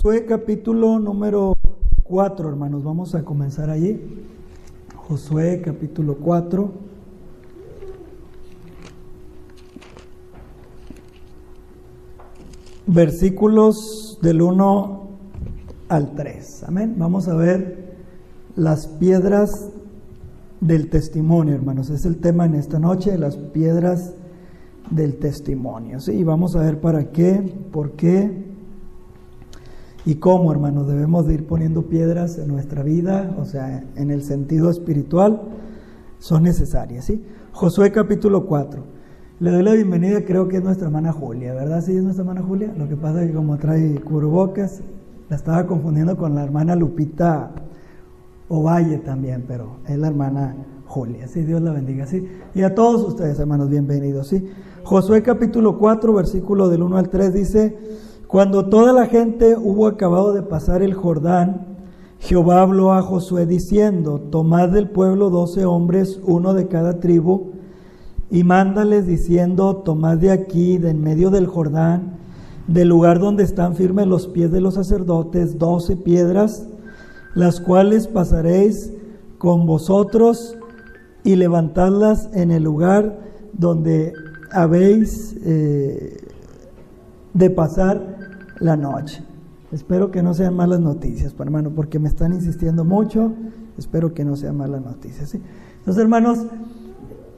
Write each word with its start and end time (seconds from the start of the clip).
Josué 0.00 0.26
capítulo 0.26 1.00
número 1.00 1.54
4, 2.04 2.48
hermanos, 2.48 2.84
vamos 2.84 3.16
a 3.16 3.24
comenzar 3.24 3.68
allí. 3.68 4.00
Josué 4.94 5.60
capítulo 5.60 6.18
4. 6.18 6.70
Versículos 12.86 14.20
del 14.22 14.40
1 14.40 15.08
al 15.88 16.14
3. 16.14 16.64
Amén. 16.68 16.94
Vamos 16.96 17.26
a 17.26 17.34
ver 17.34 17.96
las 18.54 18.86
piedras 18.86 19.50
del 20.60 20.90
testimonio, 20.90 21.56
hermanos. 21.56 21.90
Es 21.90 22.04
el 22.04 22.18
tema 22.18 22.44
en 22.44 22.54
esta 22.54 22.78
noche, 22.78 23.18
las 23.18 23.36
piedras 23.36 24.14
del 24.92 25.16
testimonio. 25.16 25.98
¿sí? 25.98 26.12
Y 26.12 26.22
vamos 26.22 26.54
a 26.54 26.60
ver 26.60 26.80
para 26.80 27.10
qué, 27.10 27.52
por 27.72 27.96
qué 27.96 28.47
y 30.04 30.16
cómo, 30.16 30.52
hermanos, 30.52 30.86
debemos 30.86 31.26
de 31.26 31.34
ir 31.34 31.46
poniendo 31.46 31.82
piedras 31.82 32.38
en 32.38 32.48
nuestra 32.48 32.82
vida, 32.82 33.34
o 33.38 33.44
sea, 33.44 33.84
en 33.96 34.10
el 34.10 34.22
sentido 34.22 34.70
espiritual, 34.70 35.42
son 36.18 36.44
necesarias. 36.44 37.04
¿sí? 37.04 37.22
Josué 37.52 37.92
capítulo 37.92 38.46
4. 38.46 38.98
Le 39.40 39.50
doy 39.52 39.62
la 39.62 39.72
bienvenida, 39.74 40.24
creo 40.24 40.48
que 40.48 40.56
es 40.56 40.64
nuestra 40.64 40.86
hermana 40.86 41.12
Julia, 41.12 41.54
¿verdad? 41.54 41.80
Sí, 41.84 41.96
es 41.96 42.02
nuestra 42.02 42.22
hermana 42.22 42.42
Julia. 42.42 42.72
Lo 42.76 42.88
que 42.88 42.96
pasa 42.96 43.22
es 43.22 43.28
que 43.28 43.36
como 43.36 43.56
trae 43.56 44.00
cubrebocas, 44.00 44.80
la 45.28 45.36
estaba 45.36 45.66
confundiendo 45.66 46.16
con 46.16 46.34
la 46.34 46.42
hermana 46.42 46.74
Lupita 46.74 47.52
Ovalle 48.48 48.98
también, 48.98 49.44
pero 49.46 49.76
es 49.86 49.98
la 49.98 50.08
hermana 50.08 50.56
Julia. 50.86 51.28
Sí, 51.28 51.42
Dios 51.42 51.60
la 51.60 51.72
bendiga, 51.72 52.06
sí. 52.06 52.26
Y 52.54 52.62
a 52.62 52.74
todos 52.74 53.06
ustedes, 53.06 53.38
hermanos, 53.38 53.68
bienvenidos, 53.68 54.28
sí. 54.28 54.48
Josué 54.82 55.22
capítulo 55.22 55.78
4, 55.78 56.14
versículo 56.14 56.68
del 56.68 56.82
1 56.82 56.96
al 56.96 57.10
3 57.10 57.34
dice, 57.34 57.78
cuando 58.28 58.66
toda 58.66 58.92
la 58.92 59.06
gente 59.06 59.56
hubo 59.56 59.86
acabado 59.86 60.34
de 60.34 60.42
pasar 60.42 60.82
el 60.82 60.92
Jordán, 60.92 61.66
Jehová 62.20 62.60
habló 62.60 62.92
a 62.92 63.00
Josué 63.00 63.46
diciendo, 63.46 64.20
tomad 64.20 64.68
del 64.68 64.90
pueblo 64.90 65.30
doce 65.30 65.64
hombres, 65.64 66.20
uno 66.26 66.52
de 66.52 66.68
cada 66.68 67.00
tribu, 67.00 67.52
y 68.30 68.44
mándales 68.44 69.06
diciendo, 69.06 69.76
tomad 69.76 70.18
de 70.18 70.30
aquí, 70.30 70.76
de 70.76 70.90
en 70.90 71.02
medio 71.02 71.30
del 71.30 71.46
Jordán, 71.46 72.18
del 72.66 72.88
lugar 72.88 73.18
donde 73.18 73.44
están 73.44 73.74
firmes 73.76 74.06
los 74.06 74.26
pies 74.26 74.52
de 74.52 74.60
los 74.60 74.74
sacerdotes, 74.74 75.58
doce 75.58 75.96
piedras, 75.96 76.66
las 77.34 77.62
cuales 77.62 78.08
pasaréis 78.08 78.92
con 79.38 79.64
vosotros 79.64 80.54
y 81.24 81.36
levantadlas 81.36 82.28
en 82.34 82.50
el 82.50 82.62
lugar 82.62 83.20
donde 83.54 84.12
habéis 84.52 85.34
eh, 85.46 86.18
de 87.32 87.48
pasar 87.48 88.17
la 88.60 88.76
noche. 88.76 89.22
Espero 89.72 90.10
que 90.10 90.22
no 90.22 90.32
sean 90.34 90.56
malas 90.56 90.80
noticias, 90.80 91.34
hermano, 91.38 91.70
porque 91.70 91.98
me 91.98 92.08
están 92.08 92.32
insistiendo 92.32 92.84
mucho. 92.84 93.32
Espero 93.76 94.14
que 94.14 94.24
no 94.24 94.36
sean 94.36 94.56
malas 94.56 94.82
noticias. 94.82 95.34
Entonces, 95.34 96.02
hermanos, 96.02 96.46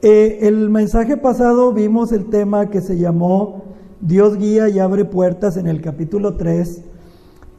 eh, 0.01 0.39
el 0.41 0.69
mensaje 0.69 1.17
pasado 1.17 1.73
vimos 1.73 2.11
el 2.11 2.25
tema 2.25 2.69
que 2.69 2.81
se 2.81 2.97
llamó 2.97 3.63
Dios 3.99 4.37
guía 4.37 4.69
y 4.69 4.79
abre 4.79 5.05
puertas 5.05 5.57
en 5.57 5.67
el 5.67 5.81
capítulo 5.81 6.35
3 6.35 6.85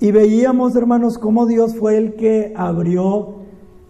y 0.01 0.11
veíamos, 0.11 0.75
hermanos, 0.75 1.17
cómo 1.19 1.47
Dios 1.47 1.77
fue 1.77 1.97
el 1.97 2.15
que 2.15 2.53
abrió 2.57 3.37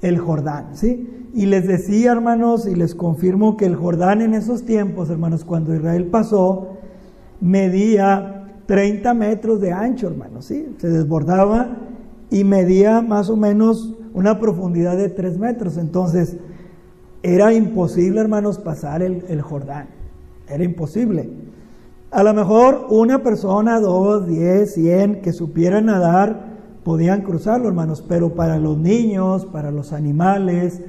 el 0.03 0.19
Jordán, 0.19 0.77
¿sí? 0.77 1.09
Y 1.33 1.47
les 1.47 1.67
decía, 1.67 2.13
hermanos, 2.13 2.67
y 2.67 2.75
les 2.75 2.95
confirmo 2.95 3.57
que 3.57 3.65
el 3.65 3.77
Jordán 3.77 4.21
en 4.21 4.35
esos 4.35 4.65
tiempos, 4.65 5.09
hermanos, 5.09 5.47
cuando 5.47 5.75
Israel 5.75 6.09
pasó, 6.09 6.77
medía 7.41 8.42
30 8.67 9.15
metros 9.15 9.61
de 9.61 9.73
ancho, 9.73 10.09
hermanos, 10.09 10.47
¿sí? 10.47 10.75
Se 10.79 10.89
desbordaba 10.89 11.77
y 12.31 12.45
medía 12.45 13.03
más 13.03 13.29
o 13.29 13.37
menos 13.37 13.95
una 14.15 14.39
profundidad 14.39 14.97
de 14.97 15.09
3 15.09 15.39
metros. 15.39 15.77
Entonces, 15.77 16.37
era 17.23 17.53
imposible, 17.53 18.21
hermanos, 18.21 18.59
pasar 18.59 19.03
el, 19.03 19.41
Jordán. 19.43 19.87
Era 20.49 20.65
imposible. 20.65 21.31
A 22.11 22.23
lo 22.23 22.35
mejor 22.35 22.87
una 22.91 23.23
persona, 23.23 23.81
dos, 23.81 24.27
diez, 24.27 24.75
cien 24.75 25.23
que 25.23 25.33
supieran 25.33 25.87
nadar 25.87 26.53
podían 26.85 27.23
cruzarlo, 27.23 27.69
hermanos, 27.69 28.05
pero 28.07 28.35
para 28.35 28.59
los 28.59 28.77
niños, 28.77 29.47
para 29.47 29.71
los 29.71 29.93
animales, 29.93 30.83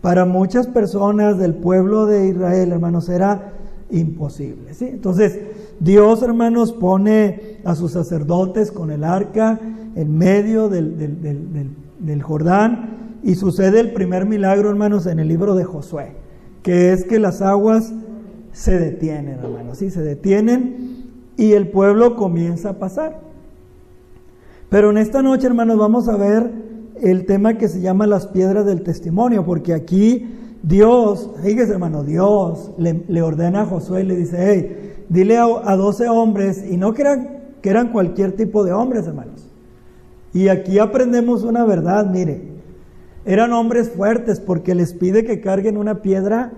para 0.00 0.24
muchas 0.24 0.68
personas 0.68 1.38
del 1.38 1.54
pueblo 1.54 2.06
de 2.06 2.28
Israel, 2.28 2.72
hermanos, 2.72 3.08
era 3.08 3.52
imposible. 3.90 4.74
¿sí? 4.74 4.86
Entonces, 4.86 5.38
Dios, 5.80 6.22
hermanos, 6.22 6.72
pone 6.72 7.58
a 7.64 7.74
sus 7.74 7.92
sacerdotes 7.92 8.70
con 8.72 8.90
el 8.90 9.04
arca 9.04 9.60
en 9.94 10.16
medio 10.16 10.68
del, 10.68 10.96
del 11.98 12.22
Jordán 12.22 13.18
y 13.22 13.34
sucede 13.34 13.80
el 13.80 13.92
primer 13.92 14.26
milagro, 14.26 14.70
hermanos, 14.70 15.06
en 15.06 15.18
el 15.18 15.28
libro 15.28 15.54
de 15.54 15.64
Josué, 15.64 16.12
que 16.62 16.92
es 16.92 17.04
que 17.04 17.18
las 17.18 17.42
aguas 17.42 17.92
se 18.52 18.78
detienen, 18.78 19.38
hermanos, 19.40 19.78
sí, 19.78 19.90
se 19.90 20.02
detienen 20.02 21.06
y 21.36 21.52
el 21.52 21.68
pueblo 21.68 22.16
comienza 22.16 22.70
a 22.70 22.78
pasar. 22.78 23.20
Pero 24.68 24.90
en 24.90 24.98
esta 24.98 25.22
noche, 25.22 25.46
hermanos, 25.46 25.78
vamos 25.78 26.08
a 26.08 26.16
ver 26.16 26.50
el 27.00 27.26
tema 27.26 27.58
que 27.58 27.68
se 27.68 27.80
llama 27.80 28.06
las 28.06 28.26
piedras 28.26 28.66
del 28.66 28.82
testimonio, 28.82 29.44
porque 29.44 29.74
aquí 29.74 30.28
Dios, 30.62 31.30
fíjese 31.42 31.72
hermano, 31.72 32.04
Dios 32.04 32.72
le, 32.78 33.22
ordena 33.22 33.62
a 33.62 33.66
Josué 33.66 34.02
y 34.02 34.06
le 34.06 34.16
dice, 34.16 34.36
hey, 34.38 35.04
dile 35.08 35.38
a, 35.38 35.46
a 35.64 35.76
12 35.76 36.08
hombres, 36.08 36.64
y 36.70 36.76
no 36.76 36.94
eran, 36.94 37.40
que 37.62 37.70
eran 37.70 37.92
cualquier 37.92 38.36
tipo 38.36 38.64
de 38.64 38.72
hombres, 38.72 39.06
hermanos. 39.06 39.48
Y 40.32 40.48
aquí 40.48 40.78
aprendemos 40.78 41.42
una 41.44 41.64
verdad, 41.64 42.06
mire, 42.06 42.42
eran 43.24 43.52
hombres 43.52 43.90
fuertes 43.90 44.40
porque 44.40 44.74
les 44.74 44.92
pide 44.92 45.24
que 45.24 45.40
carguen 45.40 45.76
una 45.76 46.02
piedra 46.02 46.52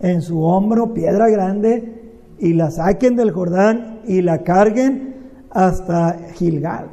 en 0.00 0.22
su 0.22 0.42
hombro, 0.42 0.94
piedra 0.94 1.28
grande, 1.28 2.00
y 2.38 2.54
la 2.54 2.70
saquen 2.70 3.16
del 3.16 3.32
Jordán 3.32 4.00
y 4.06 4.22
la 4.22 4.42
carguen 4.42 5.14
hasta 5.50 6.18
Gilgal. 6.34 6.88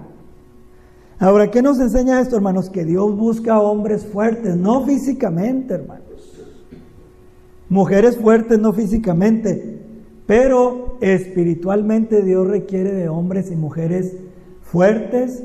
Ahora, 1.19 1.49
¿qué 1.49 1.61
nos 1.61 1.79
enseña 1.79 2.19
esto, 2.19 2.35
hermanos? 2.35 2.69
Que 2.69 2.85
Dios 2.85 3.15
busca 3.15 3.59
hombres 3.59 4.05
fuertes, 4.05 4.55
no 4.55 4.85
físicamente, 4.85 5.73
hermanos. 5.75 6.06
Mujeres 7.69 8.17
fuertes, 8.17 8.59
no 8.59 8.73
físicamente, 8.73 9.79
pero 10.25 10.97
espiritualmente 11.01 12.22
Dios 12.23 12.47
requiere 12.47 12.94
de 12.94 13.09
hombres 13.09 13.51
y 13.51 13.55
mujeres 13.55 14.16
fuertes 14.61 15.44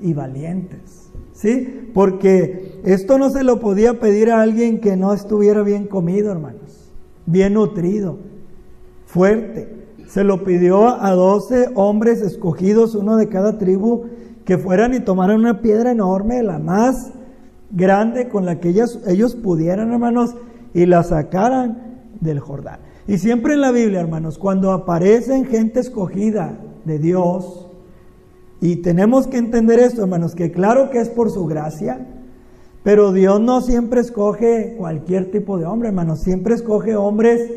y 0.00 0.12
valientes. 0.12 1.06
¿sí? 1.36 1.90
Porque 1.94 2.80
esto 2.84 3.18
no 3.18 3.30
se 3.30 3.44
lo 3.44 3.60
podía 3.60 4.00
pedir 4.00 4.30
a 4.30 4.40
alguien 4.40 4.80
que 4.80 4.96
no 4.96 5.12
estuviera 5.12 5.62
bien 5.62 5.86
comido, 5.86 6.32
hermanos, 6.32 6.90
bien 7.26 7.54
nutrido, 7.54 8.18
fuerte. 9.06 9.68
Se 10.08 10.24
lo 10.24 10.44
pidió 10.44 10.88
a 10.88 11.12
doce 11.12 11.68
hombres 11.74 12.22
escogidos, 12.22 12.94
uno 12.94 13.16
de 13.16 13.28
cada 13.28 13.58
tribu, 13.58 14.06
que 14.44 14.56
fueran 14.56 14.94
y 14.94 15.00
tomaran 15.00 15.40
una 15.40 15.60
piedra 15.60 15.90
enorme, 15.90 16.42
la 16.42 16.58
más 16.58 17.12
grande 17.70 18.28
con 18.28 18.46
la 18.46 18.60
que 18.60 18.68
ellos, 18.68 19.00
ellos 19.06 19.34
pudieran, 19.34 19.92
hermanos, 19.92 20.36
y 20.76 20.84
la 20.84 21.02
sacaran 21.02 22.02
del 22.20 22.38
Jordán. 22.38 22.80
Y 23.08 23.16
siempre 23.16 23.54
en 23.54 23.62
la 23.62 23.72
Biblia, 23.72 23.98
hermanos, 23.98 24.36
cuando 24.36 24.72
aparecen 24.72 25.46
gente 25.46 25.80
escogida 25.80 26.58
de 26.84 26.98
Dios, 26.98 27.66
y 28.60 28.76
tenemos 28.76 29.26
que 29.26 29.38
entender 29.38 29.78
esto, 29.78 30.02
hermanos, 30.02 30.34
que 30.34 30.52
claro 30.52 30.90
que 30.90 31.00
es 31.00 31.08
por 31.08 31.30
su 31.30 31.46
gracia, 31.46 32.06
pero 32.82 33.12
Dios 33.12 33.40
no 33.40 33.62
siempre 33.62 34.02
escoge 34.02 34.74
cualquier 34.76 35.30
tipo 35.30 35.56
de 35.56 35.64
hombre, 35.64 35.88
hermanos, 35.88 36.20
siempre 36.20 36.54
escoge 36.54 36.94
hombres 36.94 37.52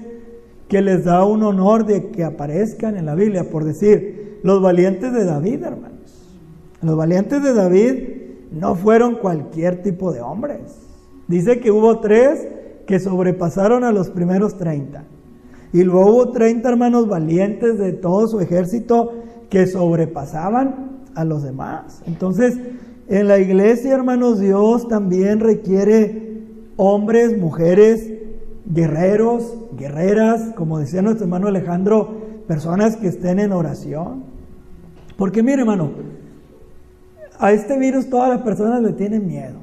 que 0.69 0.81
les 0.81 1.03
da 1.03 1.25
un 1.25 1.43
honor 1.43 1.85
de 1.85 2.11
que 2.11 2.23
aparezcan 2.23 2.95
en 2.95 3.05
la 3.05 3.15
Biblia, 3.15 3.49
por 3.49 3.65
decir, 3.65 4.39
los 4.43 4.61
valientes 4.61 5.11
de 5.11 5.25
David, 5.25 5.61
hermanos. 5.61 6.39
Los 6.81 6.95
valientes 6.95 7.43
de 7.43 7.53
David 7.53 7.93
no 8.51 8.75
fueron 8.75 9.15
cualquier 9.15 9.83
tipo 9.83 10.13
de 10.13 10.21
hombres. 10.21 10.61
Dice 11.27 11.59
que 11.59 11.69
hubo 11.69 11.99
tres 11.99 12.47
que 12.89 12.99
sobrepasaron 12.99 13.83
a 13.83 13.91
los 13.91 14.09
primeros 14.09 14.57
30. 14.57 15.03
Y 15.73 15.83
luego 15.83 16.09
hubo 16.09 16.31
30 16.31 16.67
hermanos 16.67 17.07
valientes 17.07 17.77
de 17.77 17.93
todo 17.93 18.27
su 18.27 18.39
ejército 18.39 19.13
que 19.47 19.67
sobrepasaban 19.67 21.03
a 21.13 21.23
los 21.23 21.43
demás. 21.43 22.01
Entonces, 22.07 22.57
en 23.07 23.27
la 23.27 23.37
iglesia, 23.37 23.93
hermanos, 23.93 24.39
Dios 24.39 24.87
también 24.87 25.39
requiere 25.39 26.47
hombres, 26.77 27.37
mujeres, 27.37 28.11
guerreros, 28.65 29.53
guerreras, 29.77 30.55
como 30.55 30.79
decía 30.79 31.03
nuestro 31.03 31.25
hermano 31.25 31.47
Alejandro, 31.47 32.09
personas 32.47 32.95
que 32.95 33.09
estén 33.09 33.37
en 33.37 33.51
oración. 33.51 34.23
Porque 35.15 35.43
mire, 35.43 35.61
hermano, 35.61 35.91
a 37.37 37.51
este 37.51 37.77
virus 37.77 38.09
todas 38.09 38.29
las 38.29 38.41
personas 38.41 38.81
le 38.81 38.93
tienen 38.93 39.27
miedo. 39.27 39.59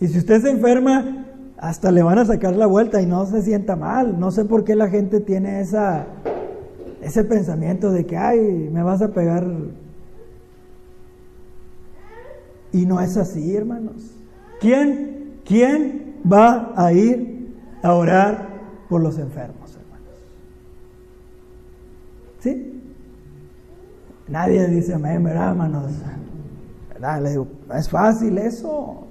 Y 0.00 0.08
si 0.08 0.16
usted 0.16 0.40
se 0.40 0.50
enferma, 0.50 1.26
hasta 1.58 1.90
le 1.90 2.02
van 2.02 2.18
a 2.18 2.24
sacar 2.24 2.54
la 2.54 2.66
vuelta 2.66 3.02
y 3.02 3.06
no 3.06 3.26
se 3.26 3.42
sienta 3.42 3.76
mal. 3.76 4.18
No 4.18 4.30
sé 4.30 4.44
por 4.44 4.64
qué 4.64 4.76
la 4.76 4.88
gente 4.88 5.20
tiene 5.20 5.60
esa, 5.60 6.06
ese 7.02 7.24
pensamiento 7.24 7.90
de 7.90 8.06
que, 8.06 8.16
ay, 8.16 8.70
me 8.72 8.82
vas 8.82 9.02
a 9.02 9.08
pegar 9.08 9.44
Y 12.72 12.86
no 12.86 13.00
es 13.00 13.16
así, 13.16 13.56
hermanos. 13.56 14.14
¿Quién, 14.60 15.40
quién 15.44 16.16
va 16.30 16.72
a 16.76 16.92
ir 16.92 17.56
a 17.82 17.94
orar 17.94 18.48
por 18.88 19.00
los 19.00 19.18
enfermos, 19.18 19.74
hermanos? 19.74 20.18
¿Sí? 22.40 22.82
Nadie 24.28 24.66
dice 24.68 24.94
amén, 24.94 25.24
¿verdad, 25.24 25.50
hermanos? 25.50 25.92
¿Verdad? 26.92 27.22
Le 27.22 27.30
digo, 27.30 27.48
es 27.74 27.88
fácil 27.88 28.36
eso. 28.36 29.07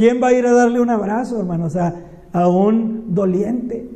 ¿Quién 0.00 0.18
va 0.18 0.28
a 0.28 0.32
ir 0.32 0.46
a 0.46 0.54
darle 0.54 0.80
un 0.80 0.88
abrazo, 0.88 1.38
hermanos, 1.38 1.76
a, 1.76 1.94
a 2.32 2.48
un 2.48 3.14
doliente? 3.14 3.86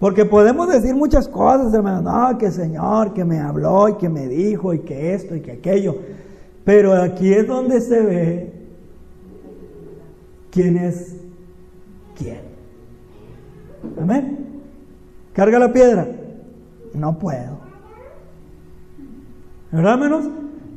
Porque 0.00 0.24
podemos 0.24 0.66
decir 0.66 0.94
muchas 0.94 1.28
cosas, 1.28 1.74
hermanos. 1.74 2.04
No, 2.04 2.38
que 2.38 2.50
Señor, 2.50 3.12
que 3.12 3.26
me 3.26 3.40
habló 3.40 3.90
y 3.90 3.96
que 3.96 4.08
me 4.08 4.26
dijo 4.26 4.72
y 4.72 4.78
que 4.78 5.12
esto 5.12 5.36
y 5.36 5.42
que 5.42 5.52
aquello. 5.52 5.96
Pero 6.64 6.94
aquí 6.94 7.30
es 7.30 7.46
donde 7.46 7.78
se 7.82 8.00
ve 8.00 8.52
quién 10.50 10.78
es 10.78 11.14
quién. 12.16 12.40
Amén. 14.00 14.62
Carga 15.34 15.58
la 15.58 15.74
piedra. 15.74 16.08
No 16.94 17.18
puedo. 17.18 17.58
¿Verdad, 19.70 19.92
hermanos? 19.92 20.24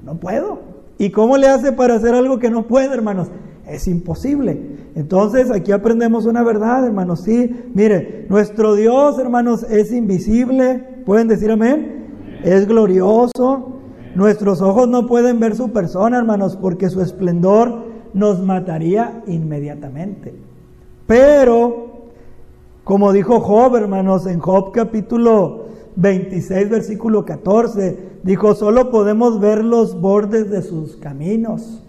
No 0.04 0.16
puedo. 0.18 0.69
¿Y 1.00 1.12
cómo 1.12 1.38
le 1.38 1.48
hace 1.48 1.72
para 1.72 1.96
hacer 1.96 2.14
algo 2.14 2.40
que 2.40 2.52
no 2.52 2.68
puede, 2.68 2.94
hermanos? 2.94 3.30
Es 3.66 3.88
imposible. 3.88 4.60
Entonces 4.96 5.50
aquí 5.50 5.72
aprendemos 5.72 6.26
una 6.26 6.44
verdad, 6.44 6.86
hermanos. 6.86 7.22
Sí, 7.22 7.56
mire, 7.74 8.26
nuestro 8.30 8.76
Dios, 8.76 9.18
hermanos, 9.18 9.64
es 9.64 9.94
invisible. 9.94 10.84
¿Pueden 11.06 11.30
decir 11.30 11.52
amén? 11.52 12.42
Es 12.44 12.68
glorioso. 12.68 13.80
Nuestros 14.14 14.62
ojos 14.62 14.90
no 14.90 15.08
pueden 15.08 15.40
ver 15.40 15.56
su 15.56 15.72
persona, 15.72 16.18
hermanos, 16.18 16.58
porque 16.58 16.90
su 16.90 17.02
esplendor 17.02 17.86
nos 18.14 18.44
mataría 18.44 19.24
inmediatamente. 19.26 20.34
Pero, 21.08 22.10
como 22.84 23.14
dijo 23.14 23.40
Job, 23.40 23.78
hermanos, 23.78 24.26
en 24.26 24.40
Job 24.40 24.74
capítulo 24.74 25.69
26, 25.96 26.70
versículo 26.70 27.26
14, 27.26 27.98
dijo, 28.24 28.56
solo 28.56 28.92
podemos 28.92 29.40
ver 29.40 29.64
los 29.64 30.00
bordes 30.00 30.50
de 30.50 30.62
sus 30.62 30.96
caminos. 30.96 31.84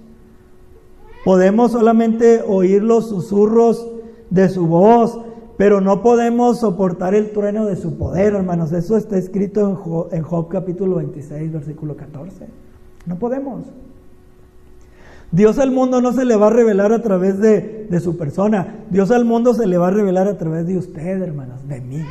Podemos 1.25 1.73
solamente 1.73 2.43
oír 2.47 2.83
los 2.83 3.09
susurros 3.09 3.87
de 4.31 4.49
su 4.49 4.67
voz, 4.67 5.21
pero 5.57 5.81
no 5.81 6.03
podemos 6.03 6.61
soportar 6.61 7.15
el 7.15 7.33
trueno 7.33 7.67
de 7.67 7.77
su 7.77 7.99
poder, 7.99 8.35
hermanos. 8.35 8.73
Eso 8.73 8.97
está 8.97 9.19
escrito 9.19 10.09
en 10.11 10.23
Job, 10.23 10.49
capítulo 10.49 10.97
26, 10.97 11.53
versículo 11.53 11.97
14. 11.97 12.47
No 13.07 13.19
podemos. 13.19 13.65
Dios 15.33 15.59
al 15.59 15.71
mundo 15.71 16.01
no 16.01 16.13
se 16.13 16.25
le 16.25 16.37
va 16.37 16.49
a 16.49 16.51
revelar 16.51 16.93
a 16.93 17.03
través 17.03 17.39
de, 17.39 17.87
de, 17.89 18.01
su 18.01 18.17
persona. 18.17 18.85
Dios 18.91 19.11
al 19.11 19.25
mundo 19.25 19.55
se 19.55 19.67
le 19.67 19.79
va 19.79 19.89
a 19.89 19.93
revelar 19.93 20.27
a 20.27 20.39
través 20.39 20.67
de 20.67 20.77
usted, 20.77 21.23
hermanos, 21.23 21.69
de 21.69 21.81
mí. 21.81 22.03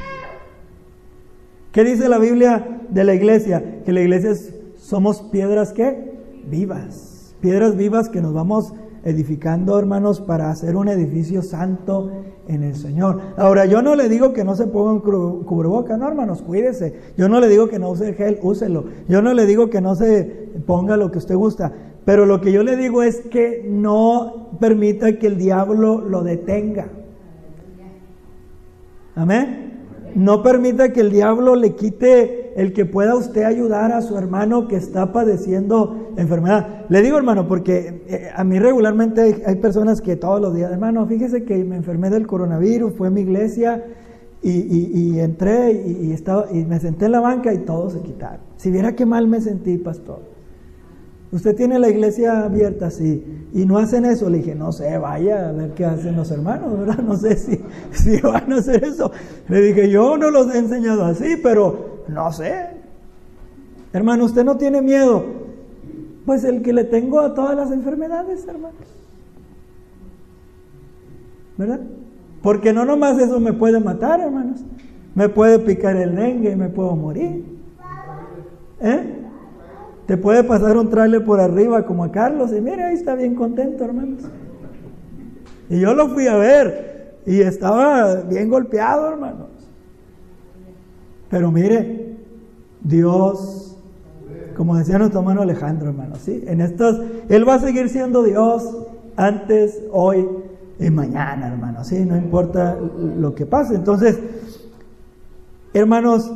¿Qué 1.71 1.83
dice 1.83 2.09
la 2.09 2.17
Biblia 2.17 2.81
de 2.89 3.03
la 3.03 3.13
iglesia? 3.13 3.81
Que 3.85 3.93
la 3.93 4.01
iglesia 4.01 4.31
es, 4.31 4.53
somos 4.77 5.21
piedras 5.21 5.71
que 5.71 6.17
vivas. 6.49 7.35
Piedras 7.41 7.75
vivas 7.75 8.09
que 8.09 8.21
nos 8.21 8.33
vamos 8.33 8.73
edificando, 9.03 9.77
hermanos, 9.77 10.19
para 10.19 10.49
hacer 10.49 10.75
un 10.75 10.87
edificio 10.87 11.41
santo 11.41 12.11
en 12.47 12.63
el 12.63 12.75
Señor. 12.75 13.21
Ahora, 13.37 13.65
yo 13.65 13.81
no 13.81 13.95
le 13.95 14.09
digo 14.09 14.33
que 14.33 14.43
no 14.43 14.55
se 14.55 14.65
ponga 14.67 14.93
un 14.93 15.43
cubreboca, 15.43 15.95
no, 15.95 16.07
hermanos, 16.07 16.41
cuídese. 16.41 16.95
Yo 17.17 17.29
no 17.29 17.39
le 17.39 17.47
digo 17.47 17.69
que 17.69 17.79
no 17.79 17.91
use 17.91 18.13
gel, 18.13 18.39
úselo. 18.41 18.85
Yo 19.07 19.21
no 19.21 19.33
le 19.33 19.45
digo 19.45 19.69
que 19.69 19.79
no 19.79 19.95
se 19.95 20.49
ponga 20.65 20.97
lo 20.97 21.11
que 21.11 21.19
usted 21.19 21.35
gusta. 21.35 21.71
Pero 22.03 22.25
lo 22.25 22.41
que 22.41 22.51
yo 22.51 22.63
le 22.63 22.75
digo 22.75 23.03
es 23.03 23.21
que 23.21 23.65
no 23.69 24.49
permita 24.59 25.19
que 25.19 25.27
el 25.27 25.37
diablo 25.37 26.01
lo 26.01 26.23
detenga. 26.23 26.87
Amén. 29.15 29.68
No 30.15 30.43
permita 30.43 30.91
que 30.91 31.01
el 31.01 31.11
diablo 31.11 31.55
le 31.55 31.75
quite 31.75 32.53
el 32.55 32.73
que 32.73 32.85
pueda 32.85 33.15
usted 33.15 33.43
ayudar 33.43 33.91
a 33.91 34.01
su 34.01 34.17
hermano 34.17 34.67
que 34.67 34.75
está 34.75 35.11
padeciendo 35.13 36.13
enfermedad. 36.17 36.85
Le 36.89 37.01
digo 37.01 37.17
hermano, 37.17 37.47
porque 37.47 38.03
eh, 38.07 38.29
a 38.35 38.43
mí 38.43 38.59
regularmente 38.59 39.43
hay, 39.45 39.55
personas 39.55 40.01
que 40.01 40.15
todos 40.15 40.41
los 40.41 40.53
días, 40.53 40.71
hermano, 40.71 41.05
fíjese 41.05 41.43
que 41.43 41.63
me 41.63 41.75
enfermé 41.75 42.09
del 42.09 42.27
coronavirus, 42.27 42.93
fue 42.93 43.07
a 43.07 43.11
mi 43.11 43.21
iglesia 43.21 43.83
y, 44.41 45.19
entré 45.19 45.71
y, 45.71 46.11
estaba, 46.13 46.47
y 46.51 46.63
me 46.63 46.79
senté 46.79 47.05
en 47.05 47.11
la 47.11 47.19
banca 47.19 47.53
y 47.53 47.59
todo 47.59 47.89
se 47.89 47.99
quitaron. 48.01 48.41
Si 48.57 48.71
viera 48.71 48.95
qué 48.95 49.05
mal 49.05 49.27
me 49.27 49.41
sentí, 49.41 49.77
pastor. 49.77 50.28
Usted 51.31 51.55
tiene 51.55 51.77
la 51.77 51.89
iglesia 51.89 52.43
abierta, 52.43 52.89
sí, 52.89 53.47
y 53.53 53.65
no 53.65 53.77
hacen 53.77 54.03
eso. 54.05 54.29
Le 54.29 54.39
dije, 54.39 54.55
no 54.55 54.71
sé, 54.71 54.97
vaya 54.97 55.49
a 55.49 55.51
ver 55.51 55.73
qué 55.73 55.85
hacen 55.85 56.15
los 56.15 56.31
hermanos, 56.31 56.77
¿verdad? 56.77 56.97
No 57.03 57.15
sé 57.15 57.35
si, 57.37 57.61
si 57.91 58.19
van 58.21 58.51
a 58.51 58.57
hacer 58.57 58.83
eso. 58.83 59.11
Le 59.47 59.61
dije, 59.61 59.89
yo 59.89 60.17
no 60.17 60.31
los 60.31 60.53
he 60.53 60.57
enseñado 60.57 61.05
así, 61.05 61.35
pero 61.41 62.03
no 62.07 62.31
sé. 62.33 62.67
Hermano, 63.93 64.25
usted 64.25 64.43
no 64.43 64.57
tiene 64.57 64.81
miedo. 64.81 65.23
Pues 66.25 66.43
el 66.43 66.63
que 66.63 66.73
le 66.73 66.83
tengo 66.83 67.19
a 67.19 67.33
todas 67.33 67.55
las 67.55 67.71
enfermedades, 67.71 68.47
hermanos. 68.47 68.87
¿Verdad? 71.57 71.81
Porque 72.41 72.73
no 72.73 72.85
nomás 72.85 73.19
eso 73.19 73.39
me 73.39 73.53
puede 73.53 73.79
matar, 73.79 74.19
hermanos. 74.19 74.61
Me 75.13 75.29
puede 75.29 75.59
picar 75.59 75.95
el 75.95 76.15
dengue 76.15 76.51
y 76.51 76.55
me 76.55 76.69
puedo 76.69 76.95
morir. 76.95 77.45
¿Eh? 78.81 79.18
Te 80.09 80.17
puede 80.17 80.43
pasar 80.43 80.75
un 80.75 80.89
trailer 80.89 81.23
por 81.23 81.39
arriba 81.39 81.85
como 81.85 82.03
a 82.03 82.11
Carlos 82.11 82.51
y 82.51 82.59
mire, 82.59 82.83
ahí 82.83 82.95
está 82.95 83.13
bien 83.13 83.35
contento, 83.35 83.85
hermanos. 83.85 84.23
Y 85.69 85.79
yo 85.79 85.93
lo 85.93 86.09
fui 86.09 86.25
a 86.25 86.35
ver 86.35 87.19
y 87.27 87.41
estaba 87.41 88.15
bien 88.21 88.49
golpeado, 88.49 89.07
hermanos. 89.07 89.49
Pero 91.29 91.51
mire, 91.51 92.17
Dios, 92.81 93.77
como 94.57 94.77
decía 94.77 94.97
nuestro 94.97 95.19
hermano 95.19 95.43
Alejandro, 95.43 95.89
hermanos, 95.89 96.17
¿sí? 96.23 96.43
En 96.47 96.61
estos, 96.61 96.99
Él 97.29 97.47
va 97.47 97.53
a 97.53 97.59
seguir 97.59 97.87
siendo 97.87 98.23
Dios 98.23 98.87
antes, 99.15 99.79
hoy 99.91 100.27
y 100.79 100.89
mañana, 100.89 101.49
hermanos, 101.49 101.85
¿sí? 101.85 102.03
No 102.03 102.17
importa 102.17 102.75
lo 103.15 103.35
que 103.35 103.45
pase. 103.45 103.75
Entonces, 103.75 104.17
hermanos, 105.71 106.33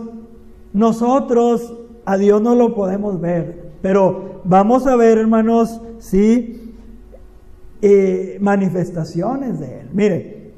nosotros 0.73 1.73
a 2.05 2.17
Dios 2.17 2.39
no 2.39 2.53
lo 2.53 2.75
podemos 2.75 3.19
ver, 3.19 3.62
pero 3.83 4.39
vamos 4.45 4.87
a 4.87 4.95
ver, 4.95 5.17
hermanos, 5.17 5.81
sí, 5.99 6.73
eh, 7.81 8.37
manifestaciones 8.39 9.59
de 9.59 9.81
Él. 9.81 9.89
Mire, 9.91 10.53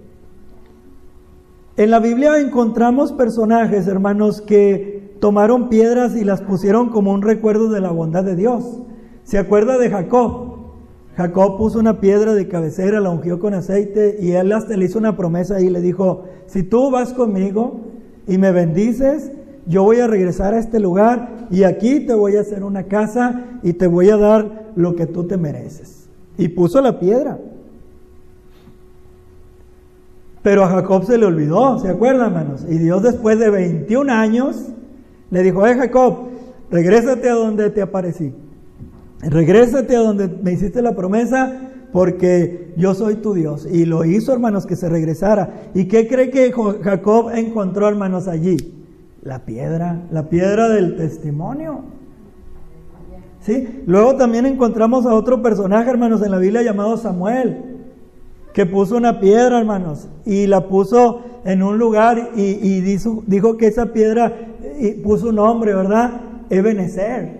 en 1.75 1.89
la 1.89 1.99
Biblia 1.99 2.37
encontramos 2.37 3.11
personajes, 3.13 3.87
hermanos, 3.87 4.41
que 4.41 5.15
tomaron 5.19 5.69
piedras 5.69 6.15
y 6.15 6.23
las 6.23 6.41
pusieron 6.41 6.89
como 6.89 7.13
un 7.13 7.23
recuerdo 7.23 7.69
de 7.69 7.81
la 7.81 7.89
bondad 7.89 8.23
de 8.23 8.35
Dios. 8.35 8.83
¿Se 9.23 9.39
acuerda 9.39 9.79
de 9.79 9.89
Jacob? 9.89 10.57
Jacob 11.17 11.57
puso 11.57 11.79
una 11.79 11.99
piedra 11.99 12.35
de 12.35 12.47
cabecera, 12.47 12.99
la 12.99 13.09
ungió 13.09 13.39
con 13.39 13.55
aceite 13.55 14.17
y 14.19 14.33
él 14.33 14.51
hasta 14.51 14.77
le 14.77 14.85
hizo 14.85 14.99
una 14.99 15.17
promesa 15.17 15.59
y 15.61 15.71
le 15.71 15.81
dijo, 15.81 16.25
si 16.45 16.61
tú 16.61 16.91
vas 16.91 17.11
conmigo 17.11 17.85
y 18.27 18.37
me 18.37 18.51
bendices, 18.51 19.31
yo 19.67 19.83
voy 19.83 19.99
a 19.99 20.07
regresar 20.07 20.53
a 20.53 20.59
este 20.59 20.79
lugar 20.79 21.47
y 21.49 21.63
aquí 21.63 22.01
te 22.01 22.13
voy 22.13 22.35
a 22.35 22.41
hacer 22.41 22.63
una 22.63 22.83
casa 22.83 23.59
y 23.63 23.73
te 23.73 23.87
voy 23.87 24.09
a 24.09 24.17
dar 24.17 24.71
lo 24.75 24.95
que 24.95 25.07
tú 25.07 25.25
te 25.25 25.37
mereces. 25.37 26.07
Y 26.37 26.49
puso 26.49 26.81
la 26.81 26.99
piedra. 26.99 27.39
Pero 30.43 30.63
a 30.63 30.69
Jacob 30.69 31.05
se 31.05 31.17
le 31.17 31.25
olvidó, 31.25 31.79
¿se 31.79 31.89
acuerdan, 31.89 32.27
hermanos? 32.27 32.65
Y 32.69 32.77
Dios 32.77 33.01
después 33.01 33.39
de 33.39 33.49
21 33.49 34.11
años 34.11 34.67
le 35.31 35.41
dijo, 35.41 35.65
eh 35.65 35.75
Jacob, 35.75 36.29
regrésate 36.69 37.29
a 37.29 37.33
donde 37.33 37.71
te 37.71 37.81
aparecí. 37.81 38.31
Regrésate 39.21 39.95
a 39.95 40.01
donde 40.01 40.27
me 40.27 40.51
hiciste 40.51 40.83
la 40.83 40.95
promesa 40.95 41.71
porque 41.91 42.73
yo 42.77 42.93
soy 42.93 43.15
tu 43.15 43.33
Dios. 43.33 43.65
Y 43.65 43.85
lo 43.85 44.05
hizo, 44.05 44.33
hermanos, 44.33 44.67
que 44.67 44.75
se 44.75 44.87
regresara. 44.87 45.71
¿Y 45.73 45.85
qué 45.85 46.07
cree 46.07 46.29
que 46.29 46.53
Jacob 46.83 47.31
encontró, 47.33 47.87
hermanos, 47.87 48.27
allí? 48.27 48.84
La 49.25 49.39
piedra, 49.39 50.03
la 50.11 50.29
piedra 50.29 50.69
del 50.69 50.97
testimonio. 50.97 51.81
¿Sí? 53.41 53.83
Luego 53.87 54.15
también 54.17 54.45
encontramos 54.45 55.07
a 55.07 55.15
otro 55.15 55.41
personaje, 55.41 55.89
hermanos, 55.89 56.21
en 56.21 56.29
la 56.29 56.37
Biblia 56.37 56.61
llamado 56.61 56.95
Samuel, 56.95 57.57
que 58.53 58.67
puso 58.67 58.95
una 58.95 59.19
piedra, 59.19 59.57
hermanos, 59.57 60.09
y 60.25 60.45
la 60.45 60.67
puso 60.67 61.23
en 61.43 61.63
un 61.63 61.79
lugar 61.79 62.33
y, 62.35 62.81
dijo, 62.81 63.23
dijo, 63.25 63.57
que 63.57 63.65
esa 63.65 63.87
piedra 63.93 64.31
y 64.79 64.91
puso 64.91 65.29
un 65.29 65.35
nombre, 65.37 65.73
¿verdad? 65.73 66.21
Ebenezer. 66.51 67.39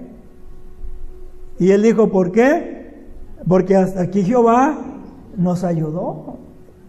Y 1.59 1.69
él 1.69 1.83
dijo, 1.83 2.09
¿por 2.09 2.31
qué? 2.31 3.05
Porque 3.47 3.75
hasta 3.75 4.01
aquí 4.01 4.23
Jehová 4.23 4.75
nos 5.37 5.63
ayudó. 5.63 6.44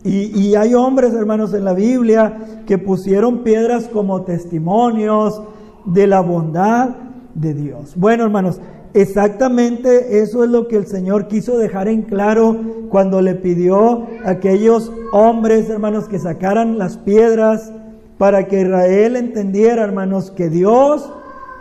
Y, 0.07 0.55
hay 0.55 0.75
hombres, 0.75 1.13
hermanos, 1.15 1.53
en 1.53 1.65
la 1.65 1.75
Biblia 1.75 2.63
que 2.67 2.79
pusieron 2.79 3.43
piedras 3.43 3.89
como 3.93 4.23
testimonios 4.23 5.43
de 5.85 6.07
la 6.07 6.21
bondad 6.21 6.91
de 7.35 7.55
Dios. 7.55 7.95
Bueno, 7.97 8.25
hermanos, 8.25 8.61
Exactamente 8.97 10.23
eso 10.23 10.43
es 10.43 10.49
lo 10.49 10.69
que 10.69 10.77
el 10.77 10.87
Señor 10.87 11.29
quiso 11.29 11.59
dejar 11.59 11.87
en 11.87 12.01
claro 12.01 12.57
cuando 12.89 13.21
le 13.21 13.35
pidió 13.35 14.07
a 14.25 14.31
aquellos 14.31 14.91
hombres, 15.13 15.69
hermanos, 15.69 16.09
que 16.09 16.19
sacaran 16.19 16.79
las 16.79 16.97
piedras 16.97 17.73
para 18.17 18.49
que 18.49 18.63
Israel 18.63 19.17
entendiera, 19.17 19.85
hermanos, 19.85 20.31
que 20.31 20.49
Dios 20.49 21.13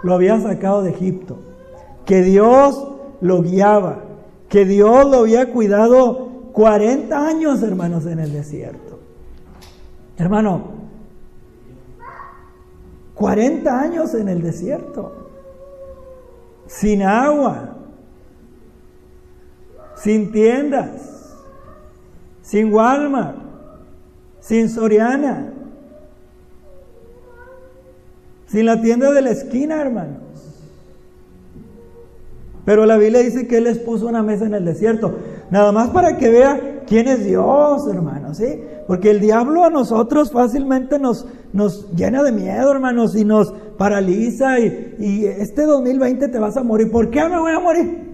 lo 0.02 0.14
había 0.14 0.40
sacado 0.40 0.82
de 0.82 0.92
Egipto, 0.92 1.40
que 2.06 2.22
Dios 2.22 2.88
lo 3.20 3.42
guiaba, 3.42 4.00
que 4.48 4.64
Dios 4.64 5.06
lo 5.06 5.18
había 5.18 5.52
cuidado 5.52 6.25
40 6.56 7.28
años, 7.28 7.62
hermanos, 7.64 8.06
en 8.06 8.18
el 8.18 8.32
desierto. 8.32 8.98
Hermano, 10.16 10.62
40 13.14 13.82
años 13.82 14.14
en 14.14 14.30
el 14.30 14.42
desierto 14.42 15.30
sin 16.66 17.04
agua, 17.04 17.76
sin 19.98 20.32
tiendas, 20.32 21.36
sin 22.42 22.74
Walmart, 22.74 23.36
sin 24.40 24.70
Soriana, 24.70 25.52
sin 28.48 28.66
la 28.66 28.82
tienda 28.82 29.12
de 29.12 29.22
la 29.22 29.32
esquina, 29.32 29.82
hermanos. 29.82 30.25
Pero 32.66 32.88
la 32.88 32.98
Biblia 32.98 33.22
dice 33.22 33.48
que 33.48 33.58
Él 33.58 33.66
les 33.66 33.78
puso 33.78 34.08
una 34.08 34.24
mesa 34.24 34.46
en 34.46 34.56
el 34.56 34.66
desierto, 34.66 35.16
nada 35.52 35.72
más 35.72 35.90
para 35.90 36.18
que 36.18 36.30
vea 36.30 36.82
quién 36.88 37.08
es 37.08 37.24
Dios, 37.24 37.88
hermanos, 37.88 38.38
¿sí? 38.38 38.60
Porque 38.88 39.12
el 39.12 39.20
diablo 39.20 39.64
a 39.64 39.70
nosotros 39.70 40.32
fácilmente 40.32 40.98
nos, 40.98 41.28
nos 41.54 41.92
llena 41.92 42.24
de 42.24 42.32
miedo, 42.32 42.72
hermanos, 42.72 43.16
y 43.16 43.24
nos 43.24 43.54
paraliza 43.78 44.60
y, 44.60 44.96
y 45.00 45.26
este 45.26 45.64
2020 45.64 46.28
te 46.28 46.40
vas 46.40 46.58
a 46.58 46.64
morir. 46.64 46.92
¿Por 46.92 47.12
qué 47.12 47.24
me 47.30 47.40
voy 47.40 47.52
a 47.52 47.60
morir? 47.60 48.06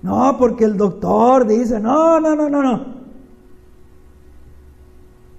No, 0.00 0.36
porque 0.38 0.64
el 0.64 0.78
doctor 0.78 1.46
dice, 1.46 1.78
no, 1.78 2.20
no, 2.20 2.34
no, 2.34 2.48
no, 2.48 2.62
no. 2.62 2.96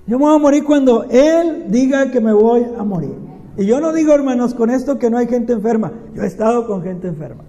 Yo 0.05 0.19
me 0.19 0.25
voy 0.25 0.35
a 0.35 0.39
morir 0.39 0.63
cuando 0.63 1.05
Él 1.09 1.65
diga 1.69 2.11
que 2.11 2.21
me 2.21 2.31
voy 2.33 2.65
a 2.77 2.83
morir. 2.83 3.26
Y 3.57 3.65
yo 3.65 3.81
no 3.81 3.91
digo, 3.91 4.13
hermanos, 4.13 4.53
con 4.53 4.69
esto 4.69 4.99
que 4.99 5.09
no 5.09 5.17
hay 5.17 5.27
gente 5.27 5.53
enferma. 5.53 5.91
Yo 6.13 6.21
he 6.21 6.27
estado 6.27 6.67
con 6.67 6.83
gente 6.83 7.07
enferma. 7.07 7.43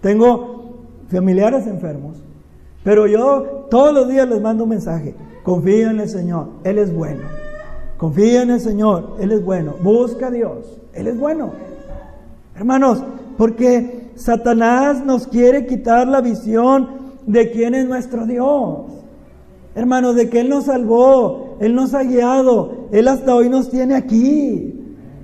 Tengo 0.00 0.76
familiares 1.10 1.66
enfermos. 1.66 2.22
Pero 2.84 3.06
yo 3.06 3.66
todos 3.68 3.92
los 3.92 4.08
días 4.08 4.28
les 4.28 4.40
mando 4.40 4.64
un 4.64 4.70
mensaje. 4.70 5.14
Confía 5.42 5.90
en 5.90 6.00
el 6.00 6.08
Señor, 6.08 6.48
Él 6.62 6.78
es 6.78 6.94
bueno. 6.94 7.22
Confía 7.96 8.42
en 8.42 8.50
el 8.50 8.60
Señor, 8.60 9.16
Él 9.18 9.32
es 9.32 9.44
bueno. 9.44 9.74
Busca 9.82 10.28
a 10.28 10.30
Dios, 10.30 10.78
Él 10.92 11.08
es 11.08 11.18
bueno. 11.18 11.50
Hermanos, 12.54 13.02
porque 13.36 14.10
Satanás 14.14 15.04
nos 15.04 15.26
quiere 15.26 15.66
quitar 15.66 16.06
la 16.06 16.20
visión 16.20 16.88
de 17.26 17.50
quién 17.50 17.74
es 17.74 17.88
nuestro 17.88 18.24
Dios. 18.24 18.86
Hermanos, 19.74 20.14
de 20.14 20.28
que 20.28 20.40
Él 20.40 20.48
nos 20.48 20.64
salvó, 20.64 21.56
Él 21.60 21.74
nos 21.74 21.94
ha 21.94 22.04
guiado, 22.04 22.88
Él 22.92 23.08
hasta 23.08 23.34
hoy 23.34 23.48
nos 23.48 23.68
tiene 23.68 23.96
aquí. 23.96 24.77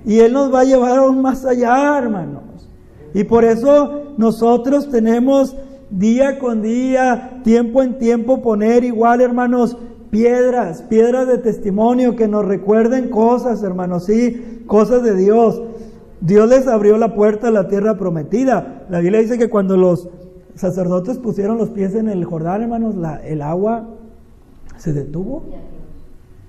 Y 0.05 0.21
Él 0.21 0.33
nos 0.33 0.53
va 0.53 0.61
a 0.61 0.65
llevar 0.65 0.99
aún 0.99 1.23
más 1.23 1.45
allá, 1.45 1.99
hermanos. 1.99 2.69
Y 3.15 3.25
por 3.25 3.45
eso 3.45 4.15
nosotros 4.19 4.91
tenemos 4.91 5.57
día 5.91 6.39
con 6.39 6.63
día, 6.63 7.41
tiempo 7.45 7.83
en 7.83 7.99
tiempo, 7.99 8.43
poner 8.43 8.85
igual, 8.85 9.21
hermanos, 9.21 9.77
piedras, 10.11 10.83
piedras 10.83 11.27
de 11.27 11.39
testimonio 11.39 12.17
que 12.17 12.29
nos 12.29 12.45
recuerden 12.45 13.09
cosas, 13.09 13.63
hermanos, 13.63 14.05
sí, 14.05 14.63
cosas 14.67 15.03
de 15.03 15.17
Dios. 15.17 15.63
Dios 16.21 16.49
les 16.49 16.67
abrió 16.67 16.97
la 16.99 17.15
puerta 17.15 17.49
a 17.49 17.51
la 17.51 17.69
tierra 17.69 17.97
prometida. 17.97 18.87
La 18.89 19.01
Biblia 19.01 19.21
dice 19.21 19.39
que 19.39 19.51
cuando 19.51 19.77
los 19.77 20.09
sacerdotes 20.55 21.19
pusieron 21.19 21.59
los 21.59 21.71
pies 21.71 21.95
en 21.95 22.09
el 22.09 22.25
Jordán, 22.25 22.63
hermanos, 22.63 22.95
la, 22.95 23.17
el 23.25 23.43
agua 23.43 23.89
se 24.77 24.93
detuvo. 24.93 25.45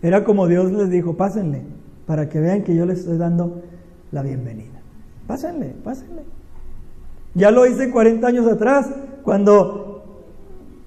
Era 0.01 0.23
como 0.23 0.47
Dios 0.47 0.71
les 0.71 0.89
dijo, 0.89 1.15
pásenle, 1.15 1.63
para 2.05 2.29
que 2.29 2.39
vean 2.39 2.63
que 2.63 2.75
yo 2.75 2.85
les 2.85 2.99
estoy 2.99 3.17
dando 3.17 3.61
la 4.11 4.21
bienvenida. 4.21 4.81
Pásenle, 5.27 5.73
pásenle. 5.83 6.23
Ya 7.33 7.51
lo 7.51 7.65
hice 7.65 7.91
40 7.91 8.25
años 8.25 8.47
atrás, 8.47 8.89
cuando 9.23 10.03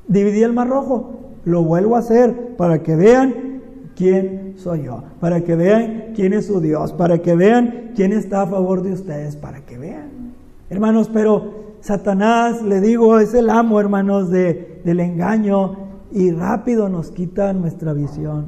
dividí 0.06 0.42
el 0.42 0.52
mar 0.52 0.68
rojo. 0.68 1.14
Lo 1.44 1.62
vuelvo 1.62 1.96
a 1.96 2.00
hacer 2.00 2.56
para 2.56 2.82
que 2.82 2.96
vean 2.96 3.62
quién 3.96 4.54
soy 4.56 4.84
yo, 4.84 5.02
para 5.20 5.42
que 5.42 5.54
vean 5.56 6.12
quién 6.14 6.32
es 6.32 6.46
su 6.46 6.60
Dios, 6.60 6.92
para 6.92 7.18
que 7.18 7.34
vean 7.34 7.92
quién 7.94 8.12
está 8.12 8.42
a 8.42 8.46
favor 8.46 8.82
de 8.82 8.92
ustedes, 8.92 9.36
para 9.36 9.60
que 9.60 9.78
vean. 9.78 10.34
Hermanos, 10.70 11.10
pero 11.12 11.74
Satanás, 11.80 12.62
le 12.62 12.80
digo, 12.80 13.18
es 13.18 13.34
el 13.34 13.50
amo, 13.50 13.80
hermanos, 13.80 14.30
de, 14.30 14.80
del 14.84 15.00
engaño 15.00 15.88
y 16.12 16.30
rápido 16.30 16.88
nos 16.88 17.10
quita 17.10 17.52
nuestra 17.52 17.92
visión 17.92 18.46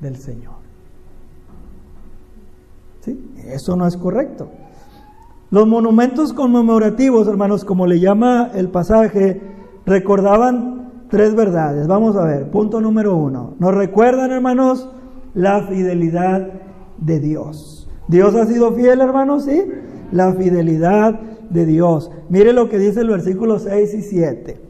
del 0.00 0.16
Señor. 0.16 0.57
Eso 3.46 3.76
no 3.76 3.86
es 3.86 3.96
correcto. 3.96 4.48
Los 5.50 5.66
monumentos 5.66 6.32
conmemorativos, 6.32 7.26
hermanos, 7.26 7.64
como 7.64 7.86
le 7.86 8.00
llama 8.00 8.50
el 8.54 8.68
pasaje, 8.68 9.40
recordaban 9.86 11.06
tres 11.08 11.34
verdades. 11.34 11.86
Vamos 11.86 12.16
a 12.16 12.24
ver, 12.24 12.50
punto 12.50 12.80
número 12.80 13.16
uno. 13.16 13.54
Nos 13.58 13.74
recuerdan, 13.74 14.30
hermanos, 14.30 14.90
la 15.34 15.62
fidelidad 15.66 16.48
de 16.98 17.20
Dios. 17.20 17.88
Dios 18.08 18.34
ha 18.34 18.46
sido 18.46 18.72
fiel, 18.72 19.00
hermanos, 19.00 19.44
¿sí? 19.44 19.64
La 20.12 20.32
fidelidad 20.34 21.18
de 21.50 21.66
Dios. 21.66 22.10
Mire 22.28 22.52
lo 22.52 22.68
que 22.68 22.78
dice 22.78 23.00
el 23.00 23.08
versículo 23.08 23.58
6 23.58 23.94
y 23.94 24.02
7. 24.02 24.60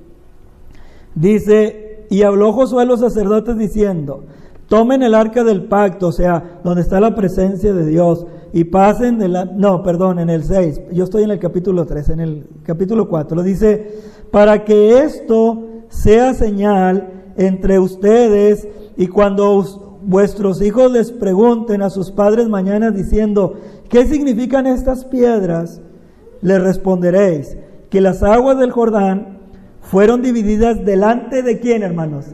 Dice, 1.14 2.07
y 2.11 2.23
habló 2.23 2.52
Josué 2.52 2.83
a 2.83 2.87
los 2.87 3.00
sacerdotes 3.00 3.59
diciendo, 3.59 4.25
tomen 4.68 5.02
el 5.02 5.14
arca 5.14 5.44
del 5.44 5.64
pacto, 5.64 6.08
o 6.08 6.12
sea, 6.12 6.60
donde 6.62 6.82
está 6.82 7.00
la 7.00 7.14
presencia 7.14 7.72
de 7.72 7.87
Dios 7.87 8.26
y 8.52 8.64
pasen 8.64 9.18
de 9.18 9.28
la... 9.28 9.44
No, 9.46 9.82
perdón, 9.82 10.18
en 10.18 10.30
el 10.30 10.44
6, 10.44 10.82
yo 10.92 11.04
estoy 11.04 11.25
en 11.25 11.30
el 11.30 11.38
capítulo 11.38 11.87
3, 11.87 12.08
en 12.10 12.20
el 12.20 12.46
capítulo 12.62 13.08
4, 13.08 13.42
dice, 13.42 13.94
para 14.30 14.64
que 14.64 15.00
esto 15.00 15.64
sea 15.88 16.34
señal 16.34 17.32
entre 17.37 17.78
ustedes 17.78 18.68
y 18.96 19.06
cuando 19.06 19.98
vuestros 20.02 20.60
hijos 20.60 20.92
les 20.92 21.12
pregunten 21.12 21.82
a 21.82 21.90
sus 21.90 22.10
padres 22.10 22.48
mañana 22.48 22.90
diciendo, 22.90 23.54
¿qué 23.88 24.06
significan 24.06 24.66
estas 24.66 25.04
piedras? 25.04 25.80
Les 26.42 26.60
responderéis 26.60 27.56
que 27.90 28.00
las 28.00 28.22
aguas 28.22 28.58
del 28.58 28.70
Jordán 28.70 29.38
fueron 29.80 30.20
divididas 30.20 30.84
delante 30.84 31.42
de 31.42 31.58
quién, 31.58 31.82
hermanos? 31.82 32.26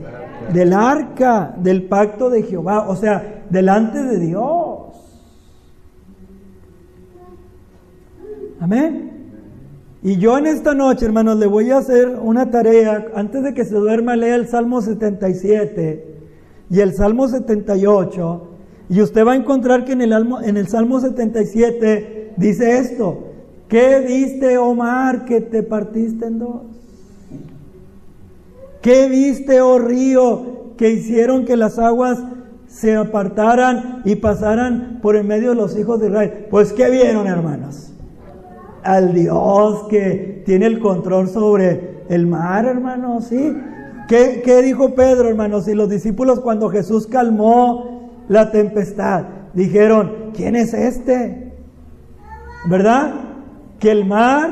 Del 0.53 0.73
arca, 0.73 1.55
del 1.59 1.85
pacto 1.85 2.31
de 2.31 2.43
Jehová, 2.43 2.89
o 2.89 2.97
sea, 2.97 3.45
delante 3.51 4.03
de 4.03 4.19
Dios. 4.19 4.85
Amén. 8.61 9.05
Y 10.03 10.19
yo 10.19 10.37
en 10.37 10.47
esta 10.47 10.75
noche, 10.75 11.07
hermanos, 11.07 11.39
le 11.39 11.47
voy 11.47 11.71
a 11.71 11.79
hacer 11.79 12.19
una 12.21 12.51
tarea. 12.51 13.07
Antes 13.15 13.43
de 13.43 13.55
que 13.55 13.65
se 13.65 13.75
duerma, 13.75 14.17
lea 14.17 14.37
el 14.37 14.47
Salmo 14.49 14.83
77 14.83 16.15
y 16.69 16.81
el 16.81 16.95
Salmo 16.95 17.27
78. 17.27 18.49
Y 18.91 19.01
usted 19.01 19.27
va 19.27 19.33
a 19.33 19.37
encontrar 19.37 19.85
que 19.85 19.93
en 19.93 20.03
el, 20.03 20.69
Salmo 20.69 21.01
77 21.01 22.35
dice 22.37 22.79
esto. 22.79 23.25
¿Qué 23.69 24.05
viste, 24.07 24.59
Omar, 24.59 25.25
que 25.25 25.41
te 25.41 25.63
partiste 25.63 26.27
en 26.27 26.39
dos? 26.39 26.74
¿Qué 28.85 29.09
viste, 29.09 29.63
oh 29.63 29.79
río, 29.79 30.75
que 30.77 30.91
hicieron 30.91 31.47
que 31.47 31.57
las 31.57 31.79
aguas 31.79 32.19
se 32.67 32.95
apartaran 32.95 34.03
y 34.05 34.17
pasaran 34.17 34.99
por 35.01 35.17
en 35.17 35.27
medio 35.27 35.49
de 35.49 35.57
los 35.57 35.75
hijos 35.79 36.01
de 36.01 36.09
Israel? 36.09 36.49
Pues, 36.51 36.75
¿qué 36.75 36.91
vieron, 36.91 37.27
hermanos? 37.27 37.95
al 38.83 39.15
Dios 39.15 39.87
que 39.89 40.43
tiene 40.45 40.67
el 40.67 40.79
control 40.79 41.29
sobre 41.29 42.05
el 42.11 42.27
mar, 42.27 42.67
hermano, 42.67 43.23
¿sí? 43.23 43.57
¿Qué, 44.09 44.43
¿Qué, 44.45 44.61
dijo 44.61 44.95
Pedro, 44.95 45.31
hermanos? 45.31 45.67
Y 45.69 45.75
los 45.75 45.89
discípulos 45.89 46.41
cuando 46.41 46.69
Jesús 46.69 47.07
calmó 47.07 48.11
la 48.29 48.51
tempestad, 48.51 49.25
dijeron, 49.55 50.33
¿quién 50.35 50.55
es 50.55 50.75
este? 50.75 51.55
¿Verdad? 52.69 53.15
Que 53.79 53.91
el 53.91 54.05
mar 54.05 54.51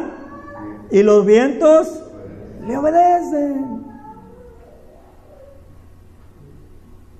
y 0.90 1.02
los 1.02 1.26
vientos 1.26 2.02
le 2.66 2.78
obedecen. 2.78 3.81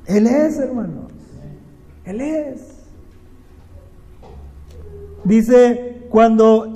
Él 0.07 0.27
es, 0.27 0.59
hermanos. 0.59 1.13
Él 2.05 2.21
es. 2.21 2.73
Dice, 5.25 6.07
cuando 6.11 6.73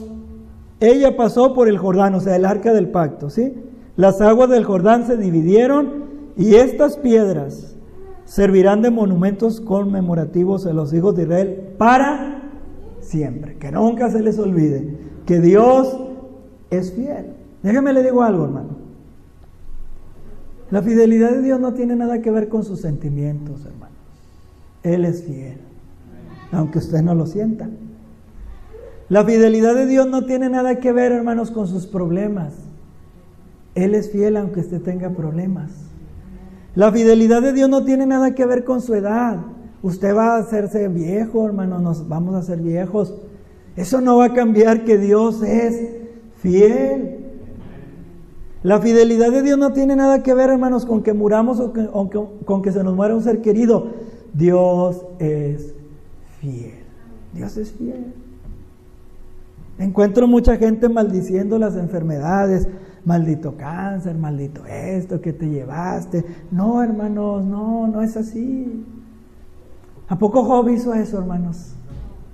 ella 0.81 1.17
pasó 1.17 1.55
por 1.55 1.69
el 1.69 1.79
Jordán, 1.79 2.15
o 2.15 2.21
sea, 2.21 2.37
el 2.37 2.45
arca 2.45 2.73
del 2.73 2.89
pacto, 2.89 3.31
¿sí? 3.31 3.55
Las 3.97 4.21
aguas 4.21 4.51
del 4.51 4.65
Jordán 4.65 5.07
se 5.07 5.17
dividieron 5.17 6.05
y 6.37 6.55
estas 6.55 6.97
piedras 6.99 7.77
servirán 8.25 8.83
de 8.83 8.91
monumentos 8.91 9.61
conmemorativos 9.61 10.67
a 10.67 10.73
los 10.73 10.93
hijos 10.93 11.17
de 11.17 11.23
Israel 11.23 11.75
para 11.79 12.43
siempre. 13.01 13.57
Que 13.57 13.73
nunca 13.73 14.11
se 14.11 14.21
les 14.21 14.39
olvide 14.39 14.97
que 15.25 15.41
Dios 15.41 15.99
es 16.71 16.93
fiel. 16.93 17.33
Déjeme 17.63 17.93
le 17.93 18.03
digo 18.03 18.23
algo, 18.23 18.45
hermano. 18.45 18.76
La 20.71 20.83
fidelidad 20.83 21.31
de 21.31 21.43
Dios 21.43 21.61
no 21.61 21.75
tiene 21.75 21.95
nada 21.95 22.21
que 22.21 22.31
ver 22.31 22.49
con 22.49 22.65
sus 22.65 22.81
sentimientos, 22.81 23.65
hermanos. 23.65 23.97
Él 24.83 25.05
es 25.05 25.23
fiel, 25.23 25.59
aunque 26.53 26.79
usted 26.79 27.03
no 27.03 27.15
lo 27.15 27.27
sienta. 27.27 27.69
La 29.09 29.25
fidelidad 29.25 29.75
de 29.75 29.87
Dios 29.87 30.09
no 30.09 30.27
tiene 30.27 30.49
nada 30.49 30.81
que 30.81 30.93
ver, 30.93 31.13
hermanos, 31.13 31.53
con 31.53 31.69
sus 31.69 31.87
problemas. 31.87 32.55
Él 33.77 33.95
es 33.95 34.11
fiel 34.11 34.37
aunque 34.37 34.61
usted 34.61 34.81
tenga 34.81 35.11
problemas. 35.11 35.71
La 36.75 36.91
fidelidad 36.91 37.43
de 37.43 37.53
Dios 37.53 37.71
no 37.71 37.85
tiene 37.85 38.07
nada 38.07 38.35
que 38.35 38.47
ver 38.47 38.65
con 38.65 38.81
su 38.81 38.95
edad. 38.95 39.39
Usted 39.83 40.15
va 40.15 40.37
a 40.37 40.39
hacerse 40.39 40.89
viejo, 40.89 41.47
hermano, 41.47 41.79
nos 41.79 42.09
vamos 42.09 42.35
a 42.35 42.43
ser 42.43 42.61
viejos. 42.61 43.15
Eso 43.77 44.01
no 44.01 44.17
va 44.17 44.27
a 44.27 44.35
cambiar 44.35 44.85
que 44.85 44.99
Dios 44.99 45.43
es 45.43 45.81
fiel. 46.39 47.26
La 48.67 48.81
fidelidad 48.81 49.31
de 49.31 49.43
Dios 49.43 49.57
no 49.57 49.73
tiene 49.73 49.95
nada 49.95 50.25
que 50.25 50.35
ver, 50.35 50.51
hermanos, 50.51 50.87
con 50.87 51.05
que 51.05 51.13
muramos 51.13 51.61
o, 51.61 51.73
con 52.45 52.63
que 52.63 52.73
se 52.73 52.83
nos 52.83 52.97
muera 52.97 53.15
un 53.15 53.23
ser 53.23 53.41
querido. 53.41 53.93
Dios 54.35 55.07
es 55.21 55.73
fiel. 56.41 56.75
Dios 57.33 57.57
es 57.59 57.71
fiel. 57.71 58.13
Encuentro 59.79 60.27
mucha 60.27 60.57
gente 60.57 60.89
maldiciendo 60.89 61.61
las 61.61 61.77
enfermedades, 61.77 62.67
maldito 63.05 63.57
cáncer, 63.57 64.17
maldito 64.17 64.67
esto 64.67 65.21
que 65.21 65.33
te 65.33 65.49
llevaste. 65.49 66.25
No, 66.51 66.83
hermanos, 66.83 67.45
no, 67.45 67.87
no 67.87 68.03
es 68.03 68.17
así. 68.17 68.85
¿A 70.09 70.19
poco 70.19 70.43
Job 70.43 70.71
hizo 70.71 70.93
eso, 70.93 71.19
hermanos? 71.19 71.73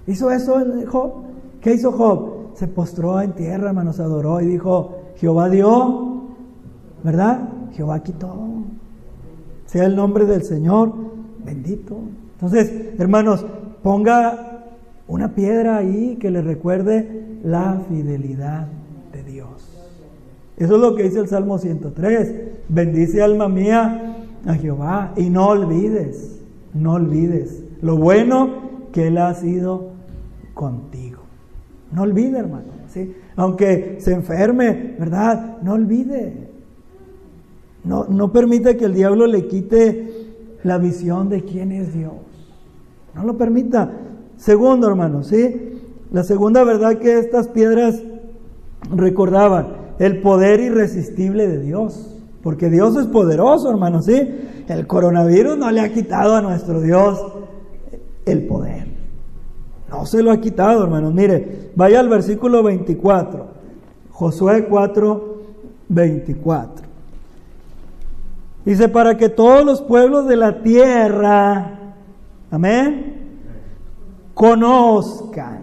¿Hizo 0.06 0.30
eso 0.30 0.56
Job? 0.86 1.12
¿Qué 1.60 1.74
hizo 1.74 1.92
Job? 1.92 2.54
Se 2.54 2.68
postró 2.68 3.20
en 3.20 3.32
tierra, 3.32 3.68
hermanos, 3.68 4.00
adoró 4.00 4.40
y 4.40 4.46
dijo, 4.46 4.96
Jehová 5.16 5.50
dio, 5.50 6.11
¿verdad? 7.02 7.48
Jehová 7.72 8.02
quitó. 8.02 8.34
Sea 9.66 9.86
el 9.86 9.96
nombre 9.96 10.26
del 10.26 10.42
Señor 10.42 10.92
bendito. 11.44 11.98
Entonces, 12.34 12.72
hermanos, 12.98 13.44
ponga 13.82 14.64
una 15.08 15.34
piedra 15.34 15.78
ahí 15.78 16.16
que 16.20 16.30
le 16.30 16.42
recuerde 16.42 17.38
la 17.44 17.80
fidelidad 17.88 18.68
de 19.12 19.22
Dios. 19.24 19.48
Eso 20.56 20.76
es 20.76 20.80
lo 20.80 20.94
que 20.94 21.04
dice 21.04 21.18
el 21.18 21.28
Salmo 21.28 21.58
103. 21.58 22.34
Bendice 22.68 23.22
alma 23.22 23.48
mía 23.48 24.16
a 24.46 24.54
Jehová 24.54 25.12
y 25.16 25.30
no 25.30 25.48
olvides, 25.48 26.40
no 26.74 26.94
olvides 26.94 27.62
lo 27.80 27.96
bueno 27.96 28.50
que 28.92 29.08
Él 29.08 29.18
ha 29.18 29.34
sido 29.34 29.90
contigo. 30.54 31.22
No 31.92 32.02
olvide, 32.02 32.38
hermano. 32.38 32.72
¿sí? 32.88 33.14
Aunque 33.36 33.96
se 34.00 34.12
enferme, 34.12 34.94
¿verdad? 34.98 35.58
No 35.62 35.74
olvide. 35.74 36.51
No, 37.84 38.06
no 38.08 38.32
permita 38.32 38.76
que 38.76 38.84
el 38.84 38.94
diablo 38.94 39.26
le 39.26 39.46
quite 39.48 40.12
la 40.62 40.78
visión 40.78 41.28
de 41.28 41.42
quién 41.42 41.72
es 41.72 41.92
Dios. 41.92 42.12
No 43.14 43.24
lo 43.24 43.36
permita. 43.36 43.90
Segundo, 44.36 44.88
hermano, 44.88 45.22
¿sí? 45.22 45.80
La 46.12 46.22
segunda 46.22 46.64
verdad 46.64 46.98
que 46.98 47.18
estas 47.18 47.48
piedras 47.48 48.00
recordaban 48.90 49.68
el 49.98 50.20
poder 50.20 50.60
irresistible 50.60 51.48
de 51.48 51.60
Dios. 51.60 52.08
Porque 52.42 52.70
Dios 52.70 52.96
es 52.96 53.06
poderoso, 53.06 53.70
hermano, 53.70 54.02
¿sí? 54.02 54.28
El 54.68 54.86
coronavirus 54.86 55.56
no 55.58 55.70
le 55.70 55.80
ha 55.80 55.92
quitado 55.92 56.34
a 56.34 56.42
nuestro 56.42 56.80
Dios 56.80 57.20
el 58.26 58.46
poder. 58.46 58.86
No 59.90 60.06
se 60.06 60.22
lo 60.22 60.32
ha 60.32 60.40
quitado, 60.40 60.82
hermanos. 60.82 61.12
Mire, 61.12 61.70
vaya 61.76 62.00
al 62.00 62.08
versículo 62.08 62.62
24. 62.62 63.46
Josué 64.10 64.66
4, 64.66 65.36
24. 65.88 66.91
Dice, 68.64 68.88
para 68.88 69.16
que 69.16 69.28
todos 69.28 69.64
los 69.64 69.82
pueblos 69.82 70.28
de 70.28 70.36
la 70.36 70.62
tierra, 70.62 71.78
amén, 72.50 73.40
conozcan 74.34 75.62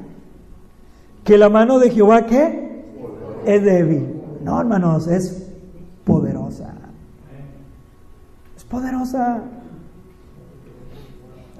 que 1.23 1.37
la 1.37 1.49
mano 1.49 1.79
de 1.79 1.91
Jehová, 1.91 2.25
¿qué? 2.25 2.83
Es 3.45 3.63
débil. 3.63 4.21
No, 4.43 4.59
hermanos, 4.59 5.07
es 5.07 5.49
poderosa. 6.03 6.73
Es 8.57 8.63
poderosa. 8.65 9.43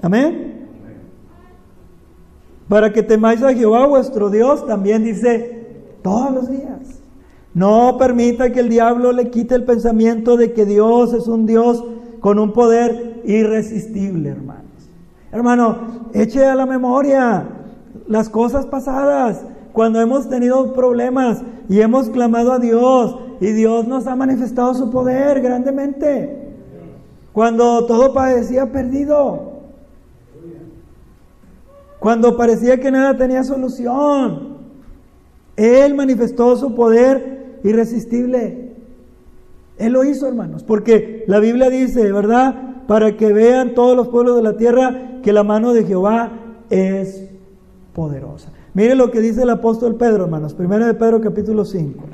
Amén. 0.02 0.68
Para 2.68 2.92
que 2.92 3.02
temáis 3.02 3.42
a 3.42 3.54
Jehová 3.54 3.86
vuestro 3.86 4.30
Dios, 4.30 4.66
también 4.66 5.04
dice 5.04 5.86
todos 6.02 6.32
los 6.32 6.50
días. 6.50 6.99
No 7.54 7.96
permita 7.98 8.52
que 8.52 8.60
el 8.60 8.68
diablo 8.68 9.12
le 9.12 9.30
quite 9.30 9.54
el 9.54 9.64
pensamiento 9.64 10.36
de 10.36 10.52
que 10.52 10.64
Dios 10.64 11.12
es 11.12 11.26
un 11.26 11.46
Dios 11.46 11.84
con 12.20 12.38
un 12.38 12.52
poder 12.52 13.22
irresistible, 13.24 14.30
hermanos. 14.30 14.64
Hermano, 15.32 15.78
eche 16.12 16.44
a 16.44 16.54
la 16.54 16.66
memoria 16.66 17.48
las 18.06 18.28
cosas 18.28 18.66
pasadas, 18.66 19.44
cuando 19.72 20.00
hemos 20.00 20.28
tenido 20.28 20.72
problemas 20.72 21.42
y 21.68 21.80
hemos 21.80 22.08
clamado 22.10 22.52
a 22.52 22.58
Dios 22.58 23.16
y 23.40 23.52
Dios 23.52 23.86
nos 23.86 24.06
ha 24.06 24.16
manifestado 24.16 24.74
su 24.74 24.90
poder 24.90 25.40
grandemente. 25.40 26.48
Cuando 27.32 27.86
todo 27.86 28.12
parecía 28.12 28.72
perdido. 28.72 29.50
Cuando 32.00 32.36
parecía 32.36 32.80
que 32.80 32.90
nada 32.90 33.16
tenía 33.16 33.44
solución. 33.44 34.58
Él 35.56 35.94
manifestó 35.94 36.56
su 36.56 36.74
poder 36.74 37.39
irresistible. 37.64 38.72
Él 39.78 39.92
lo 39.92 40.04
hizo, 40.04 40.26
hermanos, 40.26 40.62
porque 40.62 41.24
la 41.26 41.40
Biblia 41.40 41.70
dice, 41.70 42.12
¿verdad? 42.12 42.86
Para 42.86 43.16
que 43.16 43.32
vean 43.32 43.74
todos 43.74 43.96
los 43.96 44.08
pueblos 44.08 44.36
de 44.36 44.42
la 44.42 44.56
tierra 44.56 45.20
que 45.22 45.32
la 45.32 45.42
mano 45.42 45.72
de 45.72 45.84
Jehová 45.84 46.32
es 46.68 47.30
poderosa. 47.94 48.52
Mire 48.74 48.94
lo 48.94 49.10
que 49.10 49.20
dice 49.20 49.42
el 49.42 49.50
apóstol 49.50 49.96
Pedro, 49.96 50.24
hermanos. 50.24 50.54
Primera 50.54 50.86
de 50.86 50.94
Pedro 50.94 51.20
capítulo 51.20 51.64
5. 51.64 52.04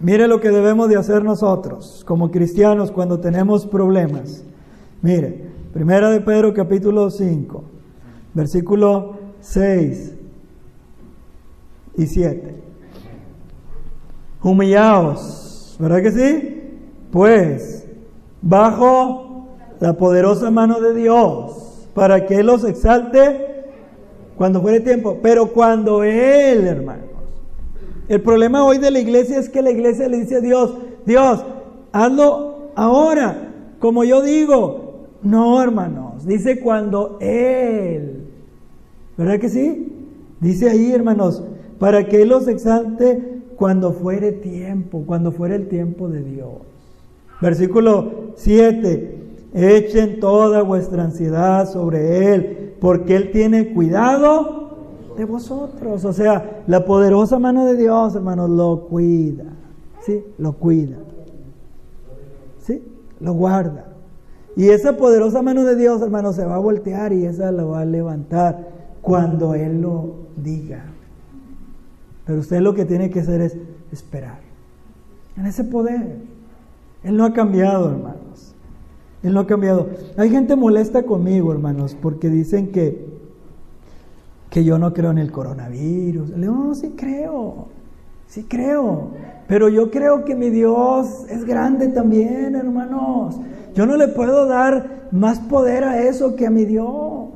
Mire 0.00 0.28
lo 0.28 0.40
que 0.40 0.50
debemos 0.50 0.88
de 0.88 0.96
hacer 0.96 1.24
nosotros 1.24 2.04
como 2.06 2.30
cristianos 2.30 2.90
cuando 2.90 3.20
tenemos 3.20 3.66
problemas. 3.66 4.44
Mire, 5.00 5.52
Primera 5.72 6.10
de 6.10 6.20
Pedro 6.20 6.52
capítulo 6.52 7.08
5, 7.08 7.64
versículo 8.34 9.16
6 9.40 10.14
y 11.96 12.06
7. 12.06 12.71
Humillaos, 14.42 15.76
¿verdad 15.78 16.02
que 16.02 16.10
sí? 16.10 16.60
Pues, 17.12 17.86
bajo 18.40 19.46
la 19.80 19.92
poderosa 19.94 20.50
mano 20.50 20.80
de 20.80 20.94
Dios, 20.94 21.88
para 21.94 22.26
que 22.26 22.40
Él 22.40 22.46
los 22.46 22.64
exalte 22.64 23.66
cuando 24.36 24.60
fuere 24.60 24.80
tiempo, 24.80 25.18
pero 25.22 25.52
cuando 25.52 26.02
Él, 26.02 26.66
hermanos. 26.66 27.06
El 28.08 28.20
problema 28.20 28.64
hoy 28.64 28.78
de 28.78 28.90
la 28.90 28.98
iglesia 28.98 29.38
es 29.38 29.48
que 29.48 29.62
la 29.62 29.70
iglesia 29.70 30.08
le 30.08 30.18
dice 30.18 30.36
a 30.36 30.40
Dios, 30.40 30.74
Dios, 31.06 31.44
hazlo 31.92 32.70
ahora, 32.74 33.52
como 33.78 34.04
yo 34.04 34.22
digo. 34.22 35.08
No, 35.22 35.62
hermanos, 35.62 36.26
dice 36.26 36.58
cuando 36.58 37.18
Él. 37.20 38.26
¿Verdad 39.16 39.38
que 39.38 39.48
sí? 39.48 39.92
Dice 40.40 40.68
ahí, 40.68 40.92
hermanos, 40.92 41.44
para 41.78 42.08
que 42.08 42.22
Él 42.22 42.30
los 42.30 42.48
exalte 42.48 43.31
cuando 43.62 43.92
fuere 43.92 44.32
tiempo, 44.32 45.04
cuando 45.06 45.30
fuere 45.30 45.54
el 45.54 45.68
tiempo 45.68 46.08
de 46.08 46.20
Dios. 46.20 46.50
Versículo 47.40 48.32
7. 48.34 49.20
Echen 49.54 50.18
toda 50.18 50.62
vuestra 50.62 51.04
ansiedad 51.04 51.70
sobre 51.70 52.34
Él, 52.34 52.74
porque 52.80 53.14
Él 53.14 53.30
tiene 53.30 53.72
cuidado 53.72 55.14
de 55.16 55.24
vosotros. 55.26 56.04
O 56.04 56.12
sea, 56.12 56.64
la 56.66 56.84
poderosa 56.84 57.38
mano 57.38 57.64
de 57.64 57.76
Dios, 57.76 58.16
hermanos, 58.16 58.50
lo 58.50 58.88
cuida. 58.88 59.44
¿Sí? 60.00 60.24
Lo 60.38 60.54
cuida. 60.54 60.96
¿Sí? 62.64 62.82
Lo 63.20 63.34
guarda. 63.34 63.84
Y 64.56 64.70
esa 64.70 64.96
poderosa 64.96 65.40
mano 65.40 65.62
de 65.62 65.76
Dios, 65.76 66.02
hermanos, 66.02 66.34
se 66.34 66.44
va 66.44 66.56
a 66.56 66.58
voltear 66.58 67.12
y 67.12 67.26
esa 67.26 67.52
la 67.52 67.62
va 67.62 67.82
a 67.82 67.84
levantar 67.84 68.70
cuando 69.02 69.54
Él 69.54 69.82
lo 69.82 70.14
diga. 70.36 70.91
Pero 72.26 72.40
usted 72.40 72.60
lo 72.60 72.74
que 72.74 72.84
tiene 72.84 73.10
que 73.10 73.20
hacer 73.20 73.40
es 73.40 73.56
esperar 73.90 74.38
en 75.36 75.46
ese 75.46 75.64
poder. 75.64 76.16
Él 77.02 77.16
no 77.16 77.24
ha 77.24 77.32
cambiado, 77.32 77.90
hermanos. 77.90 78.54
Él 79.22 79.34
no 79.34 79.40
ha 79.40 79.46
cambiado. 79.46 79.88
Hay 80.16 80.30
gente 80.30 80.56
molesta 80.56 81.04
conmigo, 81.04 81.52
hermanos, 81.52 81.96
porque 82.00 82.28
dicen 82.28 82.70
que, 82.72 83.06
que 84.50 84.64
yo 84.64 84.78
no 84.78 84.92
creo 84.92 85.10
en 85.10 85.18
el 85.18 85.32
coronavirus. 85.32 86.36
No, 86.36 86.74
sí 86.74 86.94
creo, 86.96 87.68
sí 88.26 88.44
creo. 88.44 89.10
Pero 89.48 89.68
yo 89.68 89.90
creo 89.90 90.24
que 90.24 90.34
mi 90.34 90.50
Dios 90.50 91.26
es 91.28 91.44
grande 91.44 91.88
también, 91.88 92.54
hermanos. 92.54 93.36
Yo 93.74 93.86
no 93.86 93.96
le 93.96 94.08
puedo 94.08 94.46
dar 94.46 95.08
más 95.12 95.40
poder 95.40 95.84
a 95.84 96.02
eso 96.02 96.36
que 96.36 96.46
a 96.46 96.50
mi 96.50 96.64
Dios. 96.64 97.30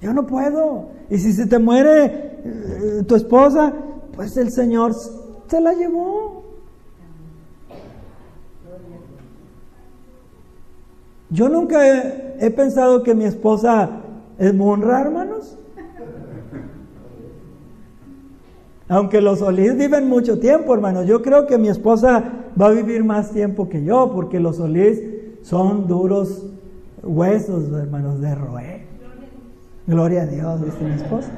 Yo 0.00 0.12
no 0.12 0.26
puedo. 0.26 0.88
Y 1.10 1.18
si 1.18 1.32
se 1.32 1.46
te 1.46 1.58
muere 1.58 2.04
eh, 2.44 3.02
tu 3.06 3.14
esposa, 3.14 3.72
pues 4.16 4.36
el 4.38 4.50
Señor 4.50 4.94
se 4.94 5.60
la 5.60 5.74
llevó. 5.74 6.42
Yo 11.28 11.48
nunca 11.48 12.38
he, 12.38 12.50
pensado 12.50 13.02
que 13.02 13.14
mi 13.14 13.24
esposa 13.24 13.90
es 14.38 14.54
monra, 14.54 15.00
hermanos. 15.02 15.58
Aunque 18.88 19.20
los 19.20 19.40
Solís 19.40 19.76
viven 19.76 20.08
mucho 20.08 20.38
tiempo, 20.38 20.72
hermanos. 20.72 21.06
Yo 21.06 21.20
creo 21.20 21.46
que 21.46 21.58
mi 21.58 21.68
esposa 21.68 22.22
va 22.60 22.66
a 22.66 22.70
vivir 22.70 23.02
más 23.04 23.32
tiempo 23.32 23.68
que 23.68 23.84
yo, 23.84 24.12
porque 24.14 24.38
los 24.38 24.56
Solís 24.56 25.00
son 25.42 25.88
duros 25.88 26.46
huesos, 27.02 27.72
hermanos, 27.72 28.20
de 28.20 28.34
roer. 28.34 28.86
Gloria 29.86 30.22
a 30.22 30.26
Dios, 30.26 30.64
dice 30.64 30.84
mi 30.84 30.94
esposa. 30.94 31.30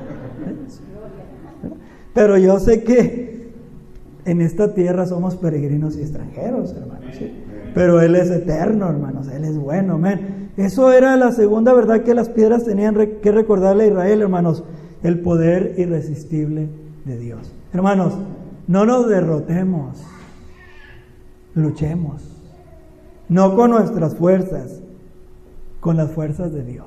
Pero 2.14 2.36
yo 2.36 2.58
sé 2.58 2.82
que 2.82 3.52
en 4.24 4.40
esta 4.40 4.74
tierra 4.74 5.06
somos 5.06 5.36
peregrinos 5.36 5.96
y 5.96 6.02
extranjeros, 6.02 6.74
hermanos. 6.74 7.16
Pero 7.74 8.00
Él 8.00 8.14
es 8.14 8.30
eterno, 8.30 8.88
hermanos. 8.88 9.28
Él 9.28 9.44
es 9.44 9.56
bueno, 9.56 9.94
amén. 9.94 10.50
Eso 10.56 10.92
era 10.92 11.16
la 11.16 11.32
segunda 11.32 11.72
verdad 11.72 12.02
que 12.02 12.14
las 12.14 12.28
piedras 12.28 12.64
tenían 12.64 12.94
que 13.22 13.32
recordarle 13.32 13.84
a 13.84 13.86
Israel, 13.88 14.22
hermanos. 14.22 14.64
El 15.02 15.20
poder 15.20 15.74
irresistible 15.78 16.68
de 17.04 17.18
Dios. 17.18 17.52
Hermanos, 17.72 18.14
no 18.66 18.84
nos 18.84 19.08
derrotemos. 19.08 20.02
Luchemos. 21.54 22.22
No 23.28 23.54
con 23.56 23.70
nuestras 23.70 24.14
fuerzas, 24.14 24.80
con 25.80 25.96
las 25.96 26.10
fuerzas 26.10 26.52
de 26.52 26.64
Dios. 26.64 26.86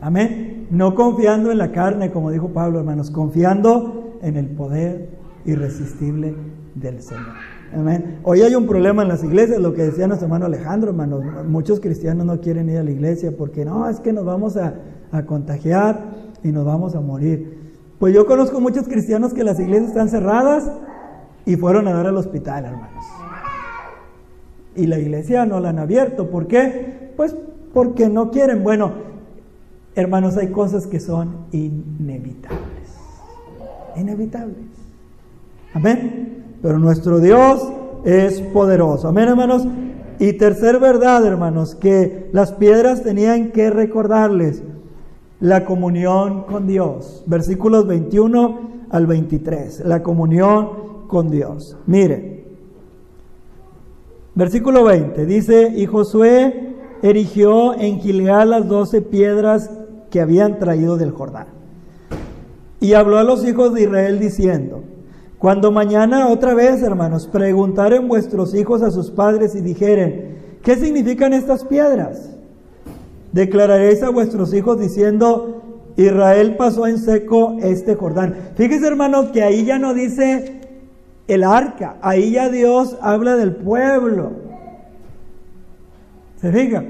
Amén. 0.00 0.53
No 0.70 0.94
confiando 0.94 1.50
en 1.50 1.58
la 1.58 1.72
carne, 1.72 2.10
como 2.10 2.30
dijo 2.30 2.48
Pablo, 2.48 2.78
hermanos, 2.78 3.10
confiando 3.10 4.18
en 4.22 4.36
el 4.36 4.46
poder 4.46 5.08
irresistible 5.44 6.34
del 6.74 7.02
Señor. 7.02 7.34
Amén. 7.74 8.20
Hoy 8.22 8.42
hay 8.42 8.54
un 8.54 8.66
problema 8.66 9.02
en 9.02 9.08
las 9.08 9.24
iglesias, 9.24 9.60
lo 9.60 9.74
que 9.74 9.82
decía 9.82 10.06
nuestro 10.06 10.26
hermano 10.26 10.46
Alejandro, 10.46 10.90
hermanos. 10.90 11.22
Muchos 11.46 11.80
cristianos 11.80 12.24
no 12.24 12.40
quieren 12.40 12.70
ir 12.70 12.78
a 12.78 12.82
la 12.84 12.90
iglesia 12.90 13.32
porque 13.36 13.64
no, 13.64 13.88
es 13.88 14.00
que 14.00 14.12
nos 14.12 14.24
vamos 14.24 14.56
a, 14.56 14.74
a 15.10 15.24
contagiar 15.26 16.12
y 16.42 16.48
nos 16.48 16.64
vamos 16.64 16.94
a 16.94 17.00
morir. 17.00 17.58
Pues 17.98 18.14
yo 18.14 18.26
conozco 18.26 18.60
muchos 18.60 18.86
cristianos 18.86 19.34
que 19.34 19.44
las 19.44 19.58
iglesias 19.58 19.88
están 19.88 20.08
cerradas 20.08 20.70
y 21.46 21.56
fueron 21.56 21.88
a 21.88 21.92
dar 21.92 22.06
al 22.06 22.16
hospital, 22.16 22.64
hermanos. 22.66 23.04
Y 24.76 24.86
la 24.86 24.98
iglesia 24.98 25.46
no 25.46 25.60
la 25.60 25.70
han 25.70 25.78
abierto. 25.78 26.30
¿Por 26.30 26.46
qué? 26.46 27.12
Pues 27.16 27.36
porque 27.72 28.08
no 28.08 28.30
quieren. 28.30 28.62
Bueno, 28.62 28.92
hermanos, 29.94 30.36
hay 30.36 30.48
cosas 30.48 30.86
que 30.86 31.00
son 31.00 31.46
inevitables. 31.52 32.58
Inevitables. 33.96 34.66
Amén. 35.72 36.44
Pero 36.62 36.78
nuestro 36.78 37.20
Dios 37.20 37.62
es 38.04 38.40
poderoso. 38.40 39.08
Amén, 39.08 39.28
hermanos. 39.28 39.66
Y 40.18 40.34
tercer 40.34 40.78
verdad, 40.78 41.26
hermanos, 41.26 41.74
que 41.74 42.30
las 42.32 42.52
piedras 42.52 43.02
tenían 43.02 43.50
que 43.50 43.70
recordarles 43.70 44.62
la 45.40 45.64
comunión 45.64 46.44
con 46.44 46.66
Dios. 46.66 47.22
Versículos 47.26 47.86
21 47.86 48.86
al 48.90 49.06
23. 49.06 49.84
La 49.84 50.02
comunión 50.02 51.06
con 51.08 51.30
Dios. 51.30 51.76
Mire. 51.86 52.44
Versículo 54.34 54.84
20 54.84 55.26
dice, 55.26 55.72
y 55.76 55.86
Josué 55.86 56.74
erigió 57.02 57.78
en 57.78 58.00
Gilgal 58.00 58.50
las 58.50 58.68
doce 58.68 59.00
piedras 59.00 59.70
que 60.14 60.20
habían 60.20 60.60
traído 60.60 60.96
del 60.96 61.10
Jordán. 61.10 61.48
Y 62.78 62.92
habló 62.92 63.18
a 63.18 63.24
los 63.24 63.44
hijos 63.44 63.74
de 63.74 63.82
Israel 63.82 64.20
diciendo, 64.20 64.84
cuando 65.38 65.72
mañana 65.72 66.28
otra 66.28 66.54
vez, 66.54 66.84
hermanos, 66.84 67.26
preguntaren 67.26 68.06
vuestros 68.06 68.54
hijos 68.54 68.82
a 68.82 68.92
sus 68.92 69.10
padres 69.10 69.56
y 69.56 69.60
dijeren, 69.60 70.36
¿qué 70.62 70.76
significan 70.76 71.32
estas 71.32 71.64
piedras? 71.64 72.30
Declararéis 73.32 74.04
a 74.04 74.10
vuestros 74.10 74.54
hijos 74.54 74.78
diciendo, 74.78 75.62
Israel 75.96 76.54
pasó 76.56 76.86
en 76.86 76.98
seco 76.98 77.56
este 77.60 77.96
Jordán. 77.96 78.36
Fíjese, 78.54 78.86
hermanos, 78.86 79.30
que 79.32 79.42
ahí 79.42 79.64
ya 79.64 79.80
no 79.80 79.94
dice 79.94 80.60
el 81.26 81.42
arca, 81.42 81.96
ahí 82.02 82.30
ya 82.30 82.50
Dios 82.50 82.96
habla 83.00 83.34
del 83.34 83.56
pueblo. 83.56 84.30
¿Se 86.36 86.52
fija? 86.52 86.84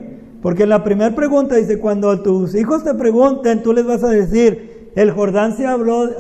Porque 0.45 0.65
en 0.65 0.69
la 0.69 0.85
primera 0.85 1.15
pregunta 1.15 1.57
dice, 1.57 1.79
cuando 1.79 2.21
tus 2.21 2.55
hijos 2.55 2.85
te 2.85 2.93
pregunten, 2.93 3.63
tú 3.63 3.73
les 3.73 3.87
vas 3.87 4.05
a 4.05 4.11
decir, 4.11 4.91
el 4.95 5.11
Jordán 5.11 5.57
se, 5.57 5.65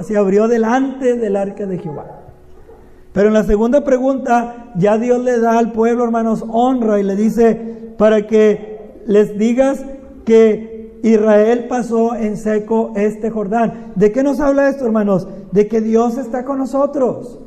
se 0.02 0.16
abrió 0.16 0.48
delante 0.48 1.18
del 1.18 1.37
arca 1.37 1.66
de 1.66 1.76
Jehová. 1.76 2.22
Pero 3.12 3.28
en 3.28 3.34
la 3.34 3.44
segunda 3.44 3.84
pregunta, 3.84 4.72
ya 4.76 4.96
Dios 4.96 5.22
le 5.22 5.38
da 5.40 5.58
al 5.58 5.72
pueblo, 5.72 6.04
hermanos, 6.04 6.42
honra 6.48 6.98
y 6.98 7.02
le 7.02 7.16
dice, 7.16 7.92
para 7.98 8.26
que 8.26 9.02
les 9.04 9.37
digas 9.37 9.84
que 10.24 11.00
Israel 11.02 11.66
pasó 11.68 12.14
en 12.14 12.38
seco 12.38 12.94
este 12.96 13.28
Jordán. 13.28 13.92
¿De 13.94 14.10
qué 14.10 14.22
nos 14.22 14.40
habla 14.40 14.70
esto, 14.70 14.87
hermanos? 14.87 15.28
De 15.52 15.68
que 15.68 15.82
Dios 15.82 16.16
está 16.16 16.46
con 16.46 16.56
nosotros, 16.56 17.40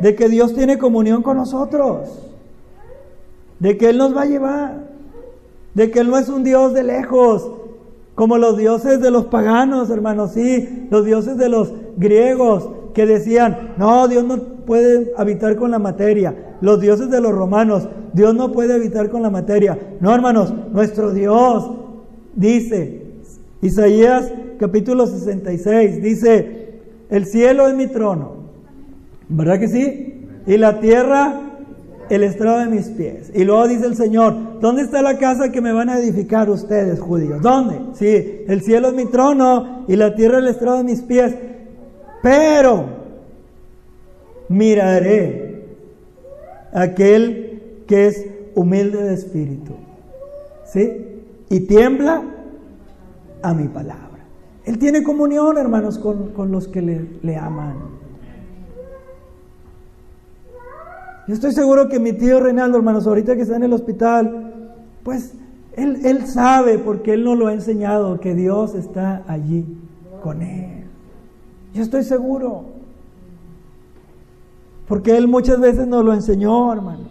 de 0.00 0.16
que 0.16 0.28
Dios 0.28 0.56
tiene 0.56 0.76
comunión 0.76 1.22
con 1.22 1.36
nosotros, 1.36 2.18
de 3.60 3.78
que 3.78 3.90
Él 3.90 3.98
nos 3.98 4.16
va 4.16 4.22
a 4.22 4.26
llevar, 4.26 4.89
de 5.74 5.90
que 5.90 6.00
Él 6.00 6.10
no 6.10 6.18
es 6.18 6.28
un 6.28 6.44
Dios 6.44 6.74
de 6.74 6.82
lejos, 6.82 7.50
como 8.14 8.38
los 8.38 8.58
dioses 8.58 9.00
de 9.00 9.10
los 9.10 9.26
paganos, 9.26 9.88
hermanos, 9.90 10.32
sí, 10.32 10.86
los 10.90 11.04
dioses 11.04 11.38
de 11.38 11.48
los 11.48 11.72
griegos 11.96 12.68
que 12.92 13.06
decían, 13.06 13.74
no, 13.78 14.08
Dios 14.08 14.24
no 14.24 14.36
puede 14.66 15.12
habitar 15.16 15.56
con 15.56 15.70
la 15.70 15.78
materia. 15.78 16.56
Los 16.60 16.80
dioses 16.80 17.10
de 17.10 17.20
los 17.20 17.32
romanos, 17.32 17.88
Dios 18.12 18.34
no 18.34 18.52
puede 18.52 18.74
habitar 18.74 19.08
con 19.08 19.22
la 19.22 19.30
materia. 19.30 19.78
No, 20.00 20.14
hermanos, 20.14 20.52
nuestro 20.72 21.12
Dios 21.12 21.70
dice, 22.34 23.06
Isaías 23.62 24.32
capítulo 24.58 25.06
66, 25.06 26.02
dice, 26.02 26.80
el 27.08 27.24
cielo 27.24 27.68
es 27.68 27.74
mi 27.74 27.86
trono. 27.86 28.32
¿Verdad 29.28 29.58
que 29.58 29.68
sí? 29.68 30.26
Y 30.46 30.56
la 30.58 30.80
tierra 30.80 31.49
el 32.10 32.24
estrado 32.24 32.58
de 32.58 32.66
mis 32.66 32.88
pies. 32.88 33.30
Y 33.34 33.44
luego 33.44 33.66
dice 33.68 33.86
el 33.86 33.96
Señor, 33.96 34.60
¿dónde 34.60 34.82
está 34.82 35.00
la 35.00 35.16
casa 35.16 35.50
que 35.50 35.60
me 35.60 35.72
van 35.72 35.88
a 35.88 35.98
edificar 35.98 36.50
ustedes, 36.50 37.00
judíos? 37.00 37.40
¿Dónde? 37.40 37.78
Sí, 37.94 38.44
el 38.48 38.60
cielo 38.62 38.88
es 38.88 38.94
mi 38.94 39.06
trono 39.06 39.84
y 39.88 39.96
la 39.96 40.14
tierra 40.14 40.38
el 40.38 40.48
estrado 40.48 40.78
de 40.78 40.84
mis 40.84 41.00
pies. 41.02 41.34
Pero 42.22 42.84
miraré 44.48 45.64
aquel 46.72 47.62
que 47.86 48.08
es 48.08 48.26
humilde 48.54 49.02
de 49.02 49.14
espíritu. 49.14 49.72
¿Sí? 50.64 51.22
Y 51.48 51.60
tiembla 51.60 52.22
a 53.42 53.54
mi 53.54 53.68
palabra. 53.68 54.10
Él 54.64 54.78
tiene 54.78 55.02
comunión, 55.02 55.58
hermanos, 55.58 55.98
con, 55.98 56.52
los 56.52 56.68
que 56.68 56.82
le, 56.82 57.06
le 57.22 57.36
aman. 57.36 57.76
Yo 61.30 61.34
estoy 61.34 61.52
seguro 61.52 61.88
que 61.88 62.00
mi 62.00 62.12
tío 62.12 62.40
Reinaldo, 62.40 62.76
hermanos, 62.76 63.06
ahorita 63.06 63.36
que 63.36 63.42
está 63.42 63.54
en 63.54 63.62
el 63.62 63.72
hospital, 63.72 64.52
pues 65.04 65.34
él, 65.74 66.04
él 66.04 66.26
sabe, 66.26 66.76
porque 66.76 67.12
él 67.12 67.22
no 67.22 67.36
lo 67.36 67.46
ha 67.46 67.52
enseñado, 67.52 68.18
que 68.18 68.34
Dios 68.34 68.74
está 68.74 69.22
allí 69.28 69.64
con 70.24 70.42
él. 70.42 70.86
Yo 71.72 71.84
estoy 71.84 72.02
seguro. 72.02 72.64
Porque 74.88 75.16
Él 75.16 75.28
muchas 75.28 75.60
veces 75.60 75.86
nos 75.86 76.04
lo 76.04 76.12
enseñó, 76.12 76.72
hermanos. 76.72 77.06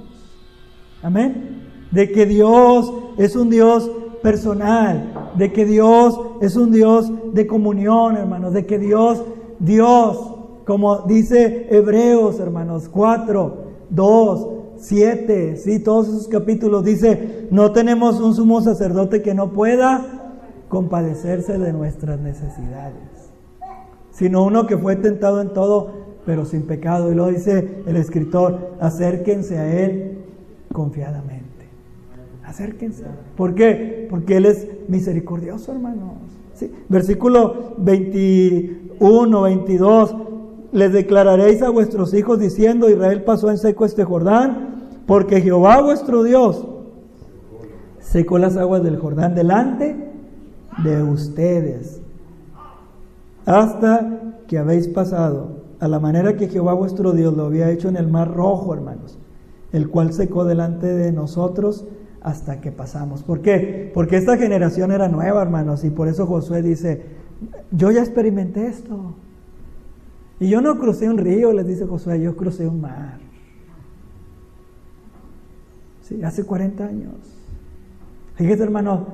Amén. 1.01 1.63
De 1.91 2.11
que 2.11 2.25
Dios 2.25 2.93
es 3.17 3.37
un 3.37 3.49
Dios 3.49 3.89
personal. 4.21 5.31
De 5.37 5.53
que 5.53 5.63
Dios 5.63 6.19
es 6.41 6.57
un 6.57 6.71
Dios 6.73 7.09
de 7.33 7.47
comunión, 7.47 8.17
hermanos. 8.17 8.51
De 8.51 8.65
que 8.65 8.79
Dios, 8.79 9.23
Dios, 9.59 10.35
como 10.65 11.03
dice 11.03 11.67
Hebreos, 11.71 12.41
hermanos, 12.41 12.89
4, 12.89 13.68
2, 13.89 14.49
7, 14.77 15.57
sí, 15.57 15.79
todos 15.79 16.07
esos 16.07 16.27
capítulos 16.27 16.83
dice, 16.85 17.47
no 17.51 17.71
tenemos 17.71 18.19
un 18.19 18.33
sumo 18.33 18.61
sacerdote 18.61 19.21
que 19.21 19.33
no 19.33 19.51
pueda 19.51 20.33
compadecerse 20.69 21.57
de 21.57 21.73
nuestras 21.73 22.19
necesidades 22.19 23.19
sino 24.19 24.43
uno 24.43 24.67
que 24.67 24.77
fue 24.77 24.97
tentado 24.97 25.41
en 25.41 25.53
todo, 25.53 25.91
pero 26.25 26.43
sin 26.43 26.63
pecado. 26.63 27.09
Y 27.09 27.15
lo 27.15 27.27
dice 27.27 27.83
el 27.87 27.95
escritor, 27.95 28.75
acérquense 28.81 29.57
a 29.57 29.85
Él 29.85 30.17
confiadamente. 30.73 31.45
Acérquense. 32.43 33.05
¿Por 33.37 33.55
qué? 33.55 34.07
Porque 34.09 34.35
Él 34.35 34.45
es 34.45 34.67
misericordioso, 34.89 35.71
hermanos. 35.71 36.15
¿Sí? 36.53 36.69
Versículo 36.89 37.75
21, 37.77 39.41
22. 39.41 40.15
Les 40.71 40.93
declararéis 40.93 41.61
a 41.61 41.69
vuestros 41.69 42.13
hijos 42.13 42.39
diciendo, 42.39 42.89
Israel 42.89 43.23
pasó 43.23 43.49
en 43.49 43.57
seco 43.57 43.85
este 43.85 44.03
Jordán, 44.03 44.89
porque 45.07 45.41
Jehová 45.41 45.81
vuestro 45.81 46.23
Dios 46.23 46.67
secó 47.99 48.37
las 48.37 48.57
aguas 48.57 48.83
del 48.83 48.97
Jordán 48.97 49.33
delante 49.35 49.95
de 50.83 51.03
ustedes 51.03 52.01
hasta 53.45 54.35
que 54.47 54.59
habéis 54.59 54.87
pasado, 54.87 55.63
a 55.79 55.87
la 55.87 55.99
manera 55.99 56.35
que 56.35 56.49
Jehová 56.49 56.73
vuestro 56.73 57.13
Dios 57.13 57.35
lo 57.35 57.45
había 57.45 57.71
hecho 57.71 57.89
en 57.89 57.97
el 57.97 58.07
mar 58.07 58.31
rojo, 58.31 58.73
hermanos, 58.73 59.17
el 59.71 59.89
cual 59.89 60.13
secó 60.13 60.45
delante 60.45 60.87
de 60.87 61.11
nosotros 61.11 61.85
hasta 62.21 62.61
que 62.61 62.71
pasamos. 62.71 63.23
¿Por 63.23 63.41
qué? 63.41 63.91
Porque 63.93 64.17
esta 64.17 64.37
generación 64.37 64.91
era 64.91 65.07
nueva, 65.07 65.41
hermanos, 65.41 65.83
y 65.83 65.89
por 65.89 66.07
eso 66.07 66.27
Josué 66.27 66.61
dice, 66.61 67.05
yo 67.71 67.89
ya 67.89 68.01
experimenté 68.01 68.67
esto. 68.67 69.15
Y 70.39 70.49
yo 70.49 70.61
no 70.61 70.79
crucé 70.79 71.09
un 71.09 71.17
río, 71.17 71.51
les 71.51 71.67
dice 71.67 71.85
Josué, 71.85 72.21
yo 72.21 72.35
crucé 72.35 72.67
un 72.67 72.81
mar. 72.81 73.19
Sí, 76.01 76.23
hace 76.23 76.43
40 76.43 76.85
años. 76.85 77.13
Fíjese, 78.35 78.63
hermano, 78.63 79.07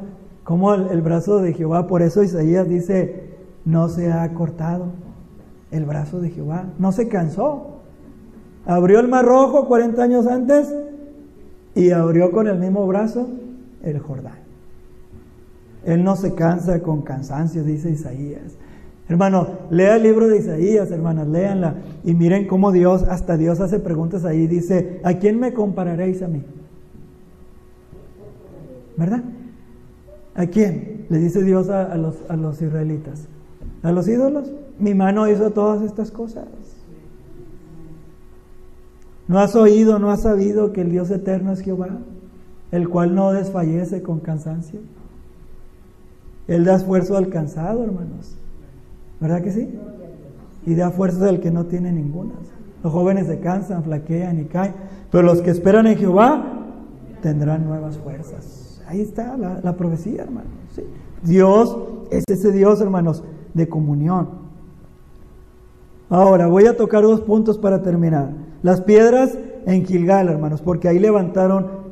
cómo 0.43 0.73
el, 0.75 1.01
brazo 1.01 1.39
de 1.39 1.53
Jehová, 1.53 1.87
por 1.87 2.03
eso 2.03 2.21
Isaías 2.21 2.69
dice, 2.69 3.37
no 3.65 3.89
se 3.89 4.11
ha 4.11 4.31
cortado 4.33 4.93
el 5.71 5.85
brazo 5.85 6.21
de 6.21 6.29
Jehová, 6.29 6.67
no 6.77 6.91
se 6.91 7.07
cansó. 7.07 7.79
Abrió 8.65 8.99
el 8.99 9.07
mar 9.07 9.25
rojo 9.25 9.67
40 9.67 10.01
años 10.01 10.27
antes 10.27 10.73
y 11.73 11.91
abrió 11.91 12.31
con 12.31 12.47
el 12.47 12.59
mismo 12.59 12.85
brazo 12.85 13.27
el 13.81 13.99
Jordán. 13.99 14.45
Él 15.83 16.03
no 16.03 16.15
se 16.15 16.33
cansa 16.33 16.81
con 16.81 17.01
cansancio, 17.01 17.63
dice 17.63 17.89
Isaías. 17.89 18.57
Hermano, 19.07 19.47
lea 19.69 19.97
el 19.97 20.03
libro 20.03 20.27
de 20.27 20.39
Isaías, 20.39 20.89
hermanas, 20.89 21.27
léanla 21.27 21.75
y 22.03 22.15
miren 22.15 22.47
cómo 22.47 22.71
Dios, 22.71 23.03
hasta 23.03 23.37
Dios 23.37 23.59
hace 23.59 23.79
preguntas 23.79 24.25
ahí, 24.25 24.47
dice, 24.47 24.99
¿a 25.03 25.13
quién 25.13 25.39
me 25.39 25.53
compararéis 25.53 26.23
a 26.23 26.27
mí? 26.27 26.43
¿Verdad? 28.97 29.23
¿A 30.33 30.47
quién? 30.47 31.05
Le 31.09 31.19
dice 31.19 31.43
Dios 31.43 31.69
a, 31.69 31.95
los, 31.97 32.15
a 32.29 32.35
los 32.35 32.61
israelitas. 32.61 33.27
¿A 33.83 33.91
los 33.91 34.07
ídolos? 34.07 34.51
Mi 34.79 34.95
mano 34.95 35.27
hizo 35.29 35.51
todas 35.51 35.83
estas 35.83 36.09
cosas. 36.09 36.45
¿No 39.27 39.39
has 39.39 39.55
oído, 39.55 39.99
no 39.99 40.11
has 40.11 40.23
sabido 40.23 40.71
que 40.71 40.81
el 40.81 40.91
Dios 40.91 41.11
eterno 41.11 41.51
es 41.51 41.61
Jehová, 41.61 41.99
el 42.71 42.89
cual 42.89 43.13
no 43.13 43.31
desfallece 43.33 44.01
con 44.01 44.19
cansancio? 44.19 44.79
Él 46.47 46.63
da 46.65 46.75
esfuerzo 46.75 47.17
al 47.17 47.29
cansado, 47.29 47.83
hermanos. 47.83 48.35
¿Verdad 49.19 49.41
que 49.41 49.51
sí? 49.51 49.69
Y 50.65 50.75
da 50.75 50.91
fuerza 50.91 51.29
al 51.29 51.39
que 51.39 51.51
no 51.51 51.65
tiene 51.65 51.91
ninguna. 51.91 52.33
Los 52.83 52.93
jóvenes 52.93 53.27
se 53.27 53.39
cansan, 53.39 53.83
flaquean 53.83 54.39
y 54.39 54.45
caen, 54.45 54.73
pero 55.11 55.23
los 55.23 55.41
que 55.41 55.51
esperan 55.51 55.87
en 55.87 55.97
Jehová 55.97 56.43
tendrán 57.21 57.65
nuevas 57.65 57.97
fuerzas. 57.97 58.81
Ahí 58.87 59.01
está 59.01 59.35
la, 59.37 59.75
profecía, 59.75 60.23
hermanos. 60.23 60.51
Dios 61.23 61.77
es 62.11 62.23
ese 62.27 62.51
Dios, 62.51 62.81
hermanos, 62.81 63.23
de 63.53 63.67
comunión. 63.67 64.29
Ahora 66.09 66.47
voy 66.47 66.67
a 66.67 66.77
tocar 66.77 67.01
dos 67.01 67.21
puntos 67.21 67.57
para 67.57 67.81
terminar. 67.81 68.29
Las 68.61 68.81
piedras 68.81 69.37
en 69.65 69.85
Gilgal, 69.85 70.29
hermanos, 70.29 70.61
porque 70.61 70.87
ahí 70.87 70.99
levantaron 70.99 71.84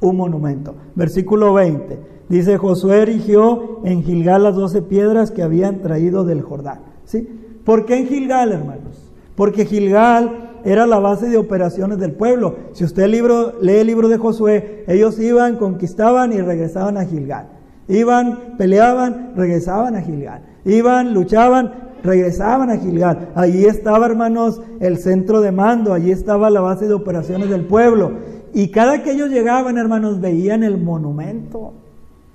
un 0.00 0.16
monumento. 0.16 0.74
Versículo 0.94 1.54
20. 1.54 1.98
Dice, 2.28 2.58
Josué 2.58 3.02
erigió 3.02 3.80
en 3.84 4.02
Gilgal 4.02 4.42
las 4.42 4.54
doce 4.54 4.82
piedras 4.82 5.30
que 5.30 5.42
habían 5.42 5.80
traído 5.80 6.24
del 6.24 6.42
Jordán. 6.42 6.80
¿Sí? 7.04 7.28
¿Por 7.64 7.86
qué 7.86 7.98
en 7.98 8.06
Gilgal, 8.06 8.52
hermanos? 8.52 9.12
Porque 9.34 9.64
Gilgal 9.64 10.60
era 10.64 10.86
la 10.86 10.98
base 10.98 11.28
de 11.28 11.38
operaciones 11.38 11.98
del 11.98 12.12
pueblo. 12.12 12.56
Si 12.72 12.84
usted 12.84 13.06
lee 13.06 13.80
el 13.80 13.86
libro 13.86 14.08
de 14.08 14.18
Josué, 14.18 14.84
ellos 14.86 15.18
iban, 15.18 15.56
conquistaban 15.56 16.32
y 16.32 16.40
regresaban 16.40 16.96
a 16.96 17.04
Gilgal. 17.04 17.48
Iban, 17.88 18.56
peleaban, 18.58 19.32
regresaban 19.34 19.96
a 19.96 20.02
Gilgal. 20.02 20.42
Iban, 20.64 21.14
luchaban, 21.14 21.72
regresaban 22.02 22.70
a 22.70 22.76
Gilgal. 22.76 23.30
Allí 23.34 23.64
estaba, 23.64 24.06
hermanos, 24.06 24.60
el 24.80 24.98
centro 24.98 25.40
de 25.40 25.52
mando, 25.52 25.94
allí 25.94 26.10
estaba 26.10 26.50
la 26.50 26.60
base 26.60 26.86
de 26.86 26.94
operaciones 26.94 27.48
del 27.48 27.64
pueblo. 27.64 28.12
Y 28.58 28.72
cada 28.72 29.04
que 29.04 29.12
ellos 29.12 29.30
llegaban, 29.30 29.78
hermanos, 29.78 30.20
veían 30.20 30.64
el 30.64 30.78
monumento 30.78 31.74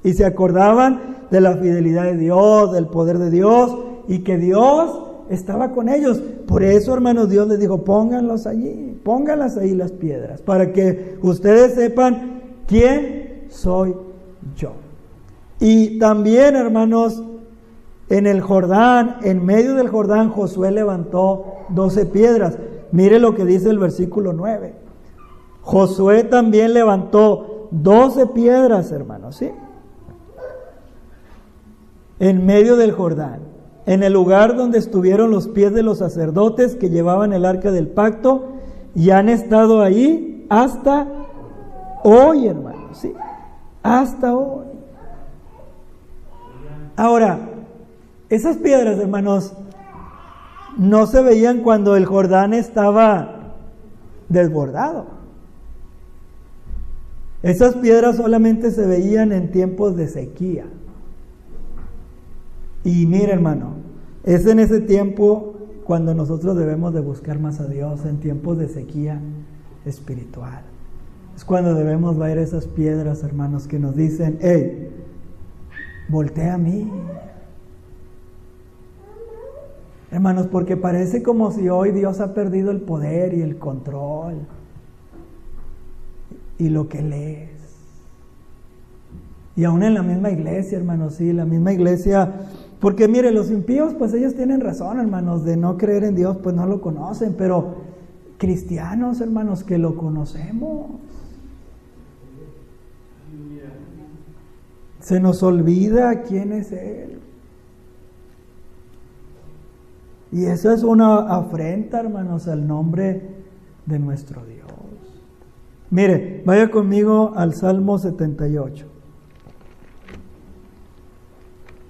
y 0.05 0.13
se 0.13 0.23
acordaban 0.23 1.17
de 1.29 1.41
la 1.41 1.57
fidelidad 1.57 2.05
de 2.05 2.15
Dios, 2.15 2.71
del 2.71 2.87
poder 2.87 3.17
de 3.17 3.29
Dios 3.29 3.77
y 4.07 4.19
que 4.19 4.37
Dios 4.37 5.03
estaba 5.29 5.71
con 5.73 5.89
ellos. 5.89 6.21
Por 6.47 6.63
eso, 6.63 6.93
hermanos, 6.93 7.29
Dios 7.29 7.49
les 7.49 7.59
dijo, 7.59 7.83
pónganlos 7.83 8.47
allí, 8.47 8.97
pónganlas 9.03 9.57
ahí 9.57 9.75
las 9.75 9.91
piedras, 9.91 10.41
para 10.41 10.71
que 10.71 11.17
ustedes 11.21 11.73
sepan 11.73 12.41
quién 12.67 13.47
soy 13.49 13.93
yo. 14.55 14.71
Y 15.59 15.99
también, 15.99 16.55
hermanos, 16.55 17.21
en 18.07 18.27
el 18.27 18.39
Jordán, 18.39 19.17
en 19.23 19.43
medio 19.43 19.75
del 19.75 19.89
Jordán, 19.89 20.29
Josué 20.29 20.71
levantó 20.71 21.65
doce 21.67 22.05
piedras. 22.05 22.57
Mire 22.93 23.19
lo 23.19 23.35
que 23.35 23.43
dice 23.43 23.69
el 23.69 23.79
versículo 23.79 24.31
9. 24.31 24.82
Josué 25.63 26.25
también 26.25 26.73
levantó 26.73 27.69
doce 27.71 28.27
piedras, 28.27 28.91
hermanos, 28.91 29.37
¿sí? 29.37 29.51
En 32.19 32.45
medio 32.45 32.75
del 32.75 32.91
Jordán, 32.91 33.39
en 33.85 34.03
el 34.03 34.13
lugar 34.13 34.55
donde 34.55 34.77
estuvieron 34.77 35.31
los 35.31 35.47
pies 35.47 35.73
de 35.73 35.81
los 35.81 35.97
sacerdotes 35.99 36.75
que 36.75 36.89
llevaban 36.89 37.33
el 37.33 37.45
arca 37.45 37.71
del 37.71 37.87
pacto, 37.87 38.49
y 38.93 39.09
han 39.09 39.29
estado 39.29 39.81
ahí 39.81 40.45
hasta 40.49 41.07
hoy, 42.03 42.47
hermanos, 42.47 42.97
¿sí? 42.97 43.13
Hasta 43.81 44.35
hoy. 44.35 44.65
Ahora, 46.95 47.39
esas 48.29 48.57
piedras, 48.57 48.99
hermanos, 48.99 49.53
no 50.77 51.07
se 51.07 51.21
veían 51.23 51.61
cuando 51.61 51.95
el 51.95 52.05
Jordán 52.05 52.53
estaba 52.53 53.53
desbordado. 54.29 55.22
Esas 57.43 57.75
piedras 57.75 58.15
solamente 58.15 58.71
se 58.71 58.87
veían 58.87 59.33
en 59.33 59.51
tiempos 59.51 59.97
de 59.97 60.07
sequía. 60.07 60.65
Y 62.85 63.05
mire, 63.05 63.33
hermano, 63.33 63.75
es 64.23 64.45
en 64.47 64.59
ese 64.59 64.79
tiempo 64.79 65.55
cuando 65.83 66.15
nosotros 66.15 66.55
debemos 66.55 66.93
de 66.93 67.01
buscar 67.01 67.39
más 67.39 67.59
a 67.59 67.67
Dios, 67.67 68.05
en 68.05 68.21
tiempos 68.21 68.57
de 68.57 68.69
sequía 68.69 69.19
espiritual. 69.85 70.61
Es 71.35 71.43
cuando 71.43 71.73
debemos 71.73 72.17
ver 72.17 72.37
esas 72.37 72.65
piedras, 72.65 73.23
hermanos, 73.23 73.67
que 73.67 73.77
nos 73.77 73.93
dicen, 73.95 74.37
hey, 74.41 74.89
voltea 76.07 76.53
a 76.53 76.57
mí, 76.57 76.89
Hermanos, 80.11 80.45
porque 80.45 80.77
parece 80.77 81.23
como 81.23 81.51
si 81.51 81.69
hoy 81.69 81.89
Dios 81.89 82.19
ha 82.19 82.35
perdido 82.35 82.69
el 82.69 82.81
poder 82.81 83.33
y 83.33 83.41
el 83.41 83.57
control 83.57 84.45
y 86.57 86.69
lo 86.69 86.87
que 86.87 87.01
lees. 87.01 87.49
Y 89.55 89.65
aún 89.65 89.83
en 89.83 89.93
la 89.93 90.01
misma 90.01 90.31
iglesia, 90.31 90.77
hermanos, 90.77 91.15
sí, 91.15 91.31
la 91.31 91.45
misma 91.45 91.73
iglesia, 91.73 92.31
porque 92.79 93.07
mire, 93.07 93.31
los 93.31 93.51
impíos, 93.51 93.93
pues 93.93 94.13
ellos 94.13 94.35
tienen 94.35 94.61
razón, 94.61 94.99
hermanos, 94.99 95.45
de 95.45 95.57
no 95.57 95.77
creer 95.77 96.03
en 96.03 96.15
Dios, 96.15 96.37
pues 96.41 96.55
no 96.55 96.65
lo 96.65 96.81
conocen, 96.81 97.35
pero 97.37 97.75
cristianos, 98.37 99.21
hermanos, 99.21 99.63
que 99.63 99.77
lo 99.77 99.95
conocemos. 99.95 100.87
Se 104.99 105.19
nos 105.19 105.43
olvida 105.43 106.23
quién 106.23 106.53
es 106.53 106.71
Él. 106.71 107.19
Y 110.31 110.45
eso 110.45 110.71
es 110.71 110.83
una 110.83 111.19
afrenta, 111.37 111.99
hermanos, 111.99 112.47
al 112.47 112.65
nombre 112.65 113.21
de 113.85 113.99
nuestro 113.99 114.43
Dios. 114.45 114.62
Mire, 115.93 116.41
vaya 116.43 116.71
conmigo 116.71 117.33
al 117.35 117.53
Salmo 117.53 117.99
78. 117.99 118.87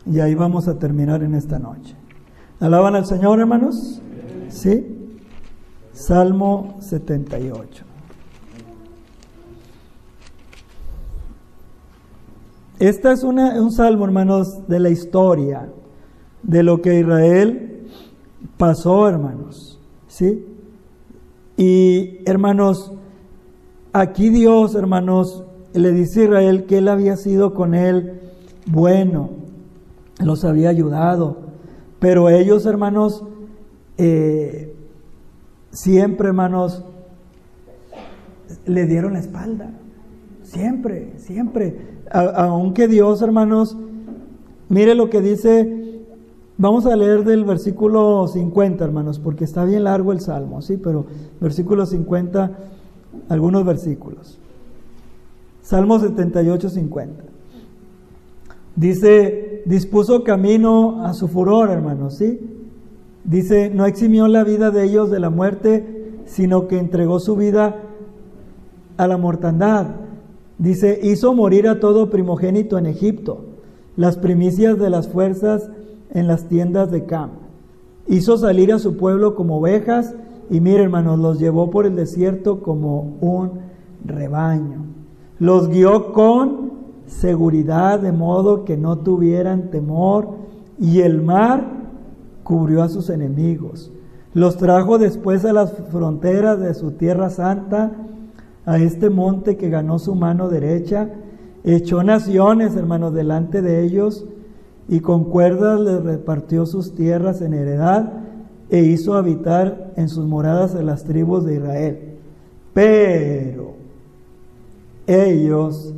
Y 0.06 0.20
ahí 0.20 0.36
vamos 0.36 0.68
a 0.68 0.78
terminar 0.78 1.24
en 1.24 1.36
esta 1.36 1.58
noche. 1.58 1.96
¿Alaban 2.60 2.98
al 2.98 3.06
Señor, 3.06 3.39
hermanos? 3.39 4.02
¿Sí? 4.50 5.16
Salmo 5.94 6.76
78. 6.82 7.86
Este 12.80 13.10
es 13.10 13.24
un 13.24 13.72
salmo, 13.72 14.04
hermanos, 14.04 14.68
de 14.68 14.82
la 14.82 14.89
historia, 14.89 15.70
de 16.42 16.62
lo 16.62 16.82
que 16.82 17.00
Israel 17.00 17.88
pasó, 18.58 19.08
hermanos. 19.08 19.80
¿Sí? 20.10 20.46
Y 21.56 22.20
hermanos, 22.30 22.92
aquí 23.93 24.29
Dios, 24.29 24.75
hermanos, 24.75 25.45
le 25.73 25.91
dice 25.91 26.21
a 26.21 26.23
Israel 26.25 26.65
que 26.65 26.79
él 26.79 26.88
había 26.88 27.15
sido 27.15 27.53
con 27.53 27.73
él 27.73 28.19
bueno, 28.65 29.29
los 30.19 30.43
había 30.43 30.69
ayudado, 30.69 31.38
pero 31.99 32.29
ellos, 32.29 32.65
hermanos, 32.65 33.23
eh, 33.97 34.75
siempre, 35.71 36.27
hermanos, 36.27 36.84
le 38.65 38.86
dieron 38.86 39.13
la 39.13 39.19
espalda. 39.19 39.71
Siempre, 40.43 41.13
siempre. 41.17 41.93
aunque 42.12 42.88
Dios, 42.88 43.21
hermanos, 43.21 43.77
mire 44.69 44.93
lo 44.93 45.10
que 45.10 45.21
dice 45.21 45.84
Vamos 46.56 46.86
a 46.86 46.95
leer 46.95 47.23
del 47.23 47.45
versículo 47.45 48.27
50, 48.27 48.86
hermanos, 48.86 49.17
porque 49.17 49.43
está 49.43 49.65
bien 49.65 49.86
largo 49.86 50.12
el 50.12 50.19
salmo, 50.19 50.62
sí, 50.62 50.77
pero 50.77 51.08
versículo 51.41 51.88
50, 51.88 52.51
algunos 53.30 53.65
versículos. 53.65 54.39
Salmo 55.62 55.99
78, 55.99 56.69
50. 56.69 57.23
Dice, 58.76 59.63
dispuso 59.65 60.23
camino 60.23 61.06
a 61.06 61.13
su 61.13 61.28
furor, 61.28 61.69
hermanos, 61.69 62.15
¿sí? 62.15 62.39
Dice, 63.23 63.69
no 63.69 63.86
eximió 63.86 64.28
la 64.28 64.43
vida 64.43 64.71
de 64.71 64.84
ellos 64.84 65.10
de 65.10 65.19
la 65.19 65.30
muerte, 65.30 66.21
sino 66.26 66.67
que 66.67 66.80
entregó 66.80 67.19
su 67.19 67.36
vida 67.36 67.82
a 68.97 69.08
la 69.08 69.17
mortandad. 69.17 69.88
Dice, 70.58 70.99
hizo 71.04 71.34
morir 71.34 71.67
a 71.67 71.80
todo 71.80 72.10
primogénito 72.10 72.78
en 72.78 72.86
Egipto, 72.86 73.45
las 73.95 74.17
primicias 74.17 74.78
de 74.80 74.89
las 74.89 75.08
fuerzas 75.08 75.69
en 76.12 76.28
las 76.28 76.47
tiendas 76.47 76.91
de 76.91 77.06
Cam. 77.06 77.32
Hizo 78.08 78.38
salir 78.38 78.73
a 78.73 78.80
su 78.80 78.97
pueblo 78.97 79.36
como 79.36 79.58
ovejas 79.60 80.15
y 80.54 80.62
mire 80.62 80.84
hermanos, 80.84 81.18
los 81.18 81.39
llevó 81.39 81.72
por 81.72 81.88
el 81.88 81.96
desierto 81.96 82.62
como 82.62 83.18
un 83.22 83.54
rebaño. 84.06 84.86
Los 85.39 85.68
guió 85.68 86.13
con 86.13 86.74
seguridad 87.08 88.00
de 88.00 88.12
modo 88.12 88.63
que 88.63 88.78
no 88.78 89.00
tuvieran 89.00 89.72
temor 89.72 90.36
y 90.78 91.02
el 91.02 91.24
mar 91.24 91.66
cubrió 92.44 92.84
a 92.84 92.89
sus 92.89 93.10
enemigos. 93.10 93.92
Los 94.36 94.58
trajo 94.58 95.00
después 95.00 95.44
a 95.44 95.54
las 95.54 95.74
fronteras 95.92 96.60
de 96.60 96.76
su 96.76 96.92
tierra 96.92 97.32
santa, 97.32 97.92
a 98.68 98.78
este 98.78 99.10
monte 99.10 99.58
que 99.58 99.72
ganó 99.72 99.98
su 99.98 100.13
mano 100.13 100.50
derecha, 100.50 101.10
echó 101.63 102.04
naciones, 102.04 102.76
hermanos, 102.76 103.16
delante 103.16 103.63
de 103.63 103.84
ellos 103.84 104.28
y 104.88 105.00
con 105.00 105.24
cuerdas 105.24 105.80
les 105.80 106.04
repartió 106.04 106.68
sus 106.68 106.94
tierras 106.94 107.42
en 107.42 107.56
heredad 107.56 108.22
e 108.69 108.84
hizo 108.84 109.15
habitar 109.15 109.93
en 109.95 110.10
sus 110.10 110.26
moradas 110.26 110.76
a 110.76 110.82
las 110.82 111.04
tribus 111.04 111.45
de 111.45 111.56
Israel. 111.56 111.99
Pero 112.73 113.73
ellos 115.08 115.93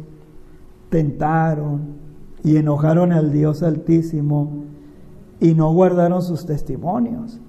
tentaron 0.90 1.96
y 2.44 2.58
enojaron 2.58 3.12
al 3.12 3.32
Dios 3.32 3.64
Altísimo 3.64 4.66
y 5.40 5.54
no 5.54 5.74
guardaron 5.74 6.22
sus 6.22 6.46
testimonios, 6.46 7.40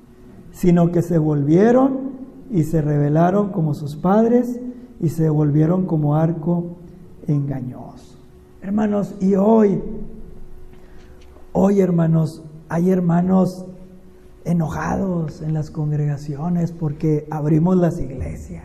sino 0.52 0.90
que 0.92 1.02
se 1.02 1.18
volvieron 1.18 2.16
y 2.50 2.64
se 2.64 2.81
rebelaron 2.81 3.50
como 3.50 3.74
sus 3.74 3.96
padres 3.96 4.61
y 5.00 5.09
se 5.09 5.29
volvieron 5.29 5.87
como 5.87 6.16
arco 6.16 6.76
engañoso. 7.26 8.16
Hermanos, 8.62 9.14
y 9.20 9.35
hoy 9.35 9.81
Hoy, 11.59 11.81
hermanos, 11.81 12.42
hay 12.68 12.90
hermanos 12.90 13.64
enojados 14.46 15.42
en 15.42 15.52
las 15.52 15.70
congregaciones 15.70 16.72
porque 16.72 17.26
abrimos 17.30 17.76
las 17.76 17.98
iglesias. 18.00 18.64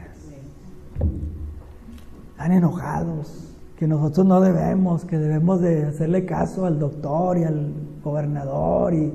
Están 2.32 2.54
enojados, 2.54 3.54
que 3.78 3.88
nosotros 3.88 4.26
no 4.26 4.40
debemos, 4.40 5.06
que 5.06 5.18
debemos 5.18 5.60
de 5.60 5.86
hacerle 5.86 6.26
caso 6.26 6.66
al 6.66 6.80
doctor 6.80 7.38
y 7.38 7.44
al 7.44 7.74
gobernador 8.04 8.94
y 8.94 9.12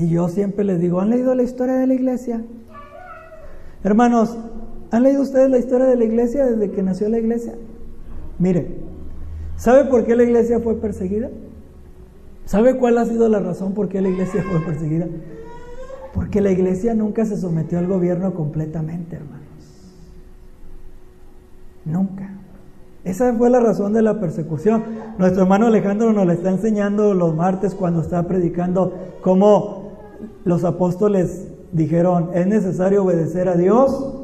Y 0.00 0.10
yo 0.10 0.28
siempre 0.28 0.62
les 0.62 0.78
digo, 0.78 1.00
¿han 1.00 1.10
leído 1.10 1.34
la 1.34 1.42
historia 1.42 1.74
de 1.74 1.88
la 1.88 1.94
iglesia? 1.94 2.44
Hermanos, 3.82 4.38
¿han 4.92 5.02
leído 5.02 5.22
ustedes 5.22 5.50
la 5.50 5.58
historia 5.58 5.86
de 5.86 5.96
la 5.96 6.04
iglesia 6.04 6.46
desde 6.46 6.70
que 6.70 6.84
nació 6.84 7.08
la 7.08 7.18
iglesia? 7.18 7.54
Mire, 8.38 8.78
¿Sabe 9.58 9.86
por 9.86 10.06
qué 10.06 10.14
la 10.14 10.22
iglesia 10.22 10.60
fue 10.60 10.76
perseguida? 10.76 11.30
¿Sabe 12.48 12.78
cuál 12.78 12.96
ha 12.96 13.04
sido 13.04 13.28
la 13.28 13.40
razón 13.40 13.74
por 13.74 13.90
qué 13.90 14.00
la 14.00 14.08
iglesia 14.08 14.42
fue 14.50 14.60
perseguida? 14.60 15.06
Porque 16.14 16.40
la 16.40 16.50
iglesia 16.50 16.94
nunca 16.94 17.26
se 17.26 17.36
sometió 17.36 17.78
al 17.78 17.86
gobierno 17.86 18.32
completamente, 18.32 19.16
hermanos. 19.16 19.42
Nunca. 21.84 22.30
Esa 23.04 23.34
fue 23.34 23.50
la 23.50 23.60
razón 23.60 23.92
de 23.92 24.00
la 24.00 24.18
persecución. 24.18 24.82
Nuestro 25.18 25.42
hermano 25.42 25.66
Alejandro 25.66 26.10
nos 26.14 26.26
la 26.26 26.32
está 26.32 26.50
enseñando 26.50 27.12
los 27.12 27.36
martes 27.36 27.74
cuando 27.74 28.00
está 28.00 28.26
predicando 28.26 28.94
cómo 29.20 29.92
los 30.46 30.64
apóstoles 30.64 31.48
dijeron, 31.72 32.30
es 32.32 32.46
necesario 32.46 33.04
obedecer 33.04 33.50
a 33.50 33.56
Dios 33.56 34.14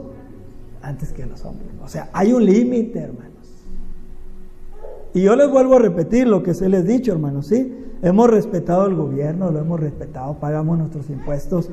antes 0.80 1.12
que 1.12 1.24
a 1.24 1.26
los 1.26 1.44
hombres. 1.44 1.68
O 1.82 1.88
sea, 1.88 2.08
hay 2.14 2.32
un 2.32 2.46
límite, 2.46 3.00
hermano. 3.00 3.34
Y 5.12 5.22
yo 5.22 5.36
les 5.36 5.50
vuelvo 5.50 5.76
a 5.76 5.78
repetir 5.78 6.26
lo 6.26 6.42
que 6.42 6.54
se 6.54 6.70
les 6.70 6.86
dicho, 6.86 7.12
hermanos, 7.12 7.46
¿sí? 7.48 7.84
Hemos 8.04 8.30
respetado 8.30 8.86
el 8.86 8.94
gobierno, 8.94 9.50
lo 9.50 9.58
hemos 9.58 9.80
respetado, 9.80 10.34
pagamos 10.38 10.78
nuestros 10.78 11.10
impuestos. 11.10 11.70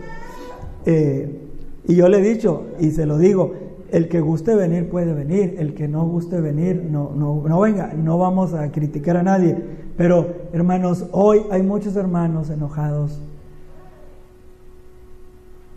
Eh, 0.86 1.48
y 1.88 1.96
yo 1.96 2.10
le 2.10 2.18
he 2.18 2.22
dicho, 2.22 2.66
y 2.80 2.92
se 2.92 3.06
lo 3.06 3.18
digo, 3.18 3.54
el 3.92 4.08
que 4.08 4.22
guste 4.22 4.56
venir 4.56 4.90
puede 4.90 5.14
venir, 5.14 5.56
el 5.60 5.74
que 5.74 5.88
no 5.88 6.06
guste 6.08 6.42
venir, 6.42 6.88
no, 6.90 7.12
no, 7.14 7.44
no 7.48 7.60
venga, 7.60 7.94
no 7.94 8.18
vamos 8.18 8.54
a 8.54 8.72
criticar 8.72 9.18
a 9.18 9.24
nadie. 9.24 9.56
Pero, 9.98 10.28
hermanos, 10.54 11.06
hoy 11.12 11.44
hay 11.52 11.62
muchos 11.62 11.96
hermanos 11.96 12.50
enojados 12.50 13.20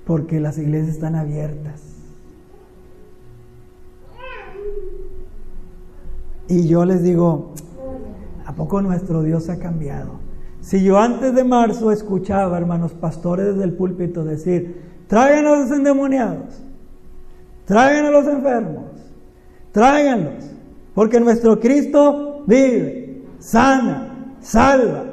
porque 0.07 0.38
las 0.38 0.57
iglesias 0.57 0.95
están 0.95 1.17
abiertas 1.17 1.95
Y 6.49 6.69
yo 6.69 6.85
les 6.85 7.03
digo, 7.03 7.53
¿a 8.45 8.53
poco 8.53 8.83
nuestro 8.83 9.23
Dios 9.23 9.49
ha 9.49 9.59
cambiado? 9.59 10.24
Si 10.64 10.83
yo 10.83 10.98
antes 10.98 11.35
de 11.35 11.44
marzo 11.44 11.92
escuchaba, 11.92 12.57
hermanos 12.57 12.94
pastores 12.94 13.48
desde 13.48 13.64
el 13.64 13.74
púlpito 13.74 14.24
decir, 14.24 14.81
traigan 15.07 15.44
a 15.44 15.57
los 15.59 15.70
endemoniados, 15.70 16.64
traigan 17.66 18.07
a 18.07 18.11
los 18.11 18.27
enfermos, 18.27 18.87
tráiganlos, 19.72 20.42
porque 20.94 21.20
nuestro 21.20 21.61
Cristo 21.61 22.44
vive, 22.46 23.27
sana, 23.40 24.37
salva. 24.40 25.05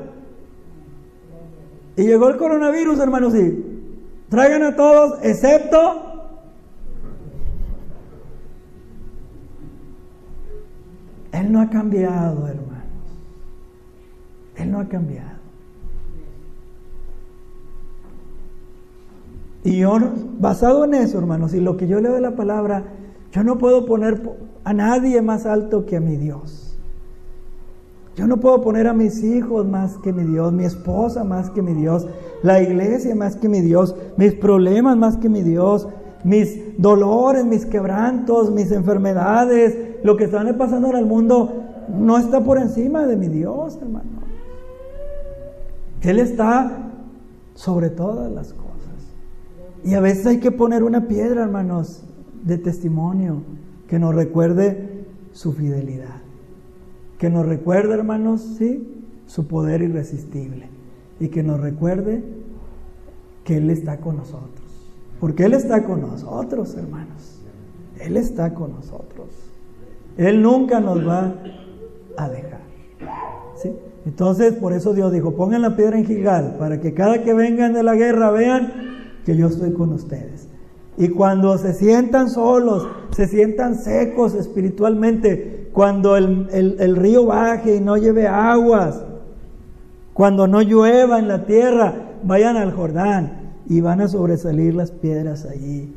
Y 1.97 2.03
llegó 2.03 2.29
el 2.29 2.37
coronavirus, 2.37 2.99
hermanos, 2.99 3.35
y 3.35 3.91
traigan 4.29 4.63
a 4.63 4.75
todos, 4.77 5.19
excepto 5.21 6.29
Él 11.33 11.51
no 11.51 11.59
ha 11.59 11.69
cambiado, 11.69 12.47
hermanos. 12.47 12.85
Él 14.55 14.71
no 14.71 14.79
ha 14.79 14.87
cambiado. 14.87 15.30
Y 19.63 19.79
yo, 19.79 19.97
basado 20.39 20.85
en 20.85 20.95
eso, 20.95 21.19
hermanos, 21.19 21.53
y 21.53 21.59
lo 21.59 21.77
que 21.77 21.87
yo 21.87 22.01
leo 22.01 22.13
de 22.13 22.21
la 22.21 22.35
palabra, 22.35 22.83
yo 23.31 23.43
no 23.43 23.57
puedo 23.57 23.85
poner 23.85 24.21
a 24.63 24.73
nadie 24.73 25.21
más 25.21 25.45
alto 25.45 25.85
que 25.85 25.97
a 25.97 26.01
mi 26.01 26.17
Dios. 26.17 26.77
Yo 28.15 28.27
no 28.27 28.37
puedo 28.37 28.61
poner 28.61 28.87
a 28.87 28.93
mis 28.93 29.23
hijos 29.23 29.65
más 29.65 29.97
que 29.99 30.11
mi 30.11 30.23
Dios, 30.23 30.51
mi 30.51 30.65
esposa 30.65 31.23
más 31.23 31.49
que 31.49 31.61
mi 31.61 31.73
Dios, 31.73 32.07
la 32.43 32.61
iglesia 32.61 33.15
más 33.15 33.35
que 33.35 33.47
mi 33.47 33.61
Dios, 33.61 33.95
mis 34.17 34.33
problemas 34.33 34.97
más 34.97 35.17
que 35.17 35.29
mi 35.29 35.43
Dios, 35.43 35.87
mis 36.23 36.59
dolores, 36.77 37.45
mis 37.45 37.65
quebrantos, 37.65 38.51
mis 38.51 38.71
enfermedades, 38.71 40.01
lo 40.03 40.17
que 40.17 40.25
está 40.25 40.43
pasando 40.57 40.89
en 40.89 40.97
el 40.97 41.05
mundo, 41.05 41.63
no 41.97 42.17
está 42.17 42.41
por 42.41 42.57
encima 42.57 43.05
de 43.05 43.15
mi 43.15 43.27
Dios, 43.27 43.77
hermano. 43.81 44.09
Él 46.01 46.19
está 46.19 46.91
sobre 47.53 47.89
todas 47.89 48.31
las 48.31 48.53
cosas. 48.53 48.60
Y 49.83 49.95
a 49.95 49.99
veces 49.99 50.25
hay 50.27 50.39
que 50.39 50.51
poner 50.51 50.83
una 50.83 51.07
piedra, 51.07 51.43
hermanos, 51.43 52.03
de 52.43 52.57
testimonio 52.57 53.41
que 53.87 53.99
nos 53.99 54.13
recuerde 54.13 55.05
su 55.33 55.53
fidelidad. 55.53 56.21
Que 57.17 57.29
nos 57.29 57.45
recuerde, 57.45 57.93
hermanos, 57.93 58.41
sí, 58.57 59.05
su 59.25 59.47
poder 59.47 59.81
irresistible. 59.81 60.69
Y 61.19 61.29
que 61.29 61.43
nos 61.43 61.59
recuerde 61.59 62.23
que 63.43 63.57
Él 63.57 63.69
está 63.69 63.97
con 63.97 64.17
nosotros. 64.17 64.49
Porque 65.19 65.45
Él 65.45 65.53
está 65.53 65.83
con 65.83 66.01
nosotros, 66.01 66.75
hermanos. 66.75 67.41
Él 67.99 68.17
está 68.17 68.53
con 68.53 68.71
nosotros. 68.73 69.27
Él 70.17 70.41
nunca 70.41 70.79
nos 70.79 71.07
va 71.07 71.35
a 72.17 72.29
dejar. 72.29 72.61
¿Sí? 73.55 73.71
Entonces, 74.05 74.53
por 74.53 74.73
eso 74.73 74.93
Dios 74.93 75.11
dijo, 75.11 75.35
pongan 75.35 75.61
la 75.61 75.75
piedra 75.75 75.97
en 75.97 76.05
Gilgal, 76.05 76.55
para 76.57 76.81
que 76.81 76.93
cada 76.93 77.23
que 77.23 77.33
vengan 77.33 77.73
de 77.73 77.83
la 77.83 77.95
guerra 77.95 78.31
vean 78.31 78.91
que 79.25 79.35
yo 79.35 79.47
estoy 79.47 79.73
con 79.73 79.93
ustedes. 79.93 80.47
Y 80.97 81.09
cuando 81.09 81.57
se 81.57 81.73
sientan 81.73 82.29
solos, 82.29 82.87
se 83.15 83.27
sientan 83.27 83.75
secos 83.75 84.33
espiritualmente, 84.35 85.69
cuando 85.73 86.17
el, 86.17 86.47
el 86.51 86.95
río 86.95 87.25
baje 87.25 87.77
y 87.77 87.79
no 87.79 87.97
lleve 87.97 88.27
aguas, 88.27 89.03
cuando 90.13 90.47
no 90.47 90.61
llueva 90.61 91.19
en 91.19 91.27
la 91.27 91.45
tierra, 91.45 91.93
vayan 92.23 92.57
al 92.57 92.73
Jordán 92.73 93.53
y 93.67 93.79
van 93.79 94.01
a 94.01 94.07
sobresalir 94.07 94.75
las 94.75 94.91
piedras 94.91 95.45
allí. 95.45 95.93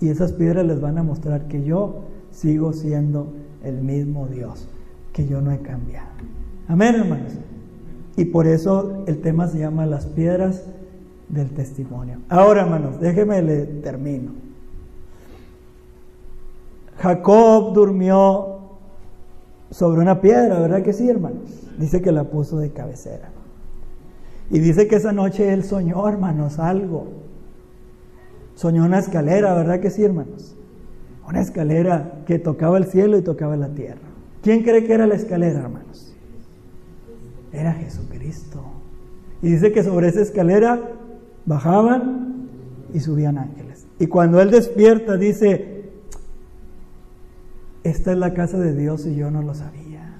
Y 0.00 0.08
esas 0.08 0.32
piedras 0.32 0.66
les 0.66 0.80
van 0.80 0.98
a 0.98 1.04
mostrar 1.04 1.46
que 1.46 1.62
yo 1.62 2.00
sigo 2.32 2.72
siendo 2.72 3.32
el 3.62 3.80
mismo 3.82 4.26
Dios, 4.26 4.68
que 5.12 5.26
yo 5.26 5.40
no 5.40 5.52
he 5.52 5.58
cambiado. 5.58 6.08
Amén, 6.66 6.96
hermanos. 6.96 7.34
Y 8.16 8.26
por 8.26 8.46
eso 8.46 9.04
el 9.06 9.20
tema 9.20 9.46
se 9.46 9.60
llama 9.60 9.86
las 9.86 10.06
piedras 10.06 10.64
del 11.32 11.50
testimonio. 11.50 12.18
Ahora, 12.28 12.62
hermanos, 12.62 13.00
déjeme 13.00 13.42
le 13.42 13.64
termino. 13.64 14.32
Jacob 16.98 17.72
durmió 17.72 18.60
sobre 19.70 20.02
una 20.02 20.20
piedra, 20.20 20.60
¿verdad 20.60 20.82
que 20.82 20.92
sí, 20.92 21.08
hermanos? 21.08 21.68
Dice 21.78 22.02
que 22.02 22.12
la 22.12 22.24
puso 22.24 22.58
de 22.58 22.70
cabecera. 22.70 23.30
Y 24.50 24.58
dice 24.58 24.86
que 24.86 24.96
esa 24.96 25.12
noche 25.12 25.52
él 25.52 25.64
soñó, 25.64 26.06
hermanos, 26.06 26.58
algo. 26.58 27.08
Soñó 28.54 28.84
una 28.84 28.98
escalera, 28.98 29.54
¿verdad 29.54 29.80
que 29.80 29.90
sí, 29.90 30.04
hermanos? 30.04 30.54
Una 31.26 31.40
escalera 31.40 32.20
que 32.26 32.38
tocaba 32.38 32.76
el 32.76 32.84
cielo 32.84 33.16
y 33.16 33.22
tocaba 33.22 33.56
la 33.56 33.68
tierra. 33.68 34.02
¿Quién 34.42 34.62
cree 34.62 34.84
que 34.84 34.92
era 34.92 35.06
la 35.06 35.14
escalera, 35.14 35.60
hermanos? 35.60 36.14
Era 37.52 37.72
Jesucristo. 37.72 38.60
Y 39.40 39.52
dice 39.52 39.72
que 39.72 39.82
sobre 39.82 40.08
esa 40.08 40.20
escalera 40.20 40.80
bajaban 41.46 42.48
y 42.92 43.00
subían 43.00 43.38
ángeles. 43.38 43.86
Y 43.98 44.06
cuando 44.06 44.40
él 44.40 44.50
despierta 44.50 45.16
dice, 45.16 45.90
esta 47.84 48.12
es 48.12 48.18
la 48.18 48.34
casa 48.34 48.58
de 48.58 48.74
Dios 48.74 49.06
y 49.06 49.14
yo 49.14 49.30
no 49.30 49.42
lo 49.42 49.54
sabía. 49.54 50.14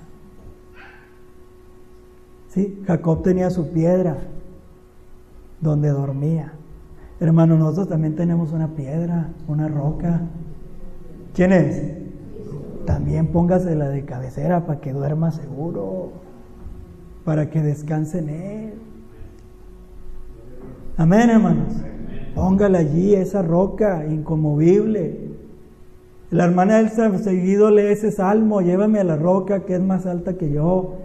Sí, 2.49 2.83
Jacob 2.87 3.23
tenía 3.23 3.51
su 3.51 3.71
piedra 3.71 4.19
donde 5.61 5.89
dormía. 5.89 6.53
Hermano, 7.21 7.57
nosotros 7.57 7.89
también 7.89 8.17
tenemos 8.17 8.53
una 8.53 8.75
piedra, 8.75 9.31
una 9.47 9.69
roca. 9.69 10.23
¿Quién 11.35 11.53
es? 11.53 11.99
También 12.85 13.29
póngasela 13.29 13.89
de 13.89 14.05
cabecera 14.05 14.67
para 14.67 14.81
que 14.81 14.93
duerma 14.93 15.31
seguro, 15.31 16.13
para 17.25 17.49
que 17.49 17.63
descanse 17.63 18.19
en 18.19 18.29
él. 18.29 18.75
Amén, 20.97 21.31
hermanos. 21.31 21.75
Póngala 22.35 22.79
allí, 22.79 23.15
esa 23.15 23.43
roca 23.43 24.07
inconmovible. 24.07 25.33
La 26.31 26.45
hermana 26.45 26.81
Elsa 26.81 27.19
seguido 27.19 27.71
lee 27.71 27.93
ese 27.93 28.11
salmo, 28.11 28.61
llévame 28.61 29.01
a 29.01 29.05
la 29.05 29.17
roca 29.17 29.65
que 29.65 29.75
es 29.75 29.81
más 29.81 30.07
alta 30.07 30.35
que 30.35 30.51
yo. 30.51 30.97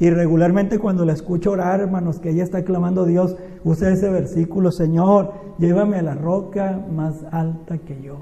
Y 0.00 0.10
regularmente 0.10 0.78
cuando 0.78 1.04
la 1.04 1.12
escucho 1.12 1.52
orar, 1.52 1.80
hermanos, 1.80 2.18
que 2.18 2.30
ella 2.30 2.42
está 2.42 2.64
clamando 2.64 3.02
a 3.02 3.06
Dios, 3.06 3.36
usa 3.64 3.90
ese 3.90 4.10
versículo, 4.10 4.72
Señor, 4.72 5.32
llévame 5.58 5.98
a 5.98 6.02
la 6.02 6.14
roca 6.14 6.80
más 6.92 7.24
alta 7.30 7.78
que 7.78 8.00
yo. 8.02 8.16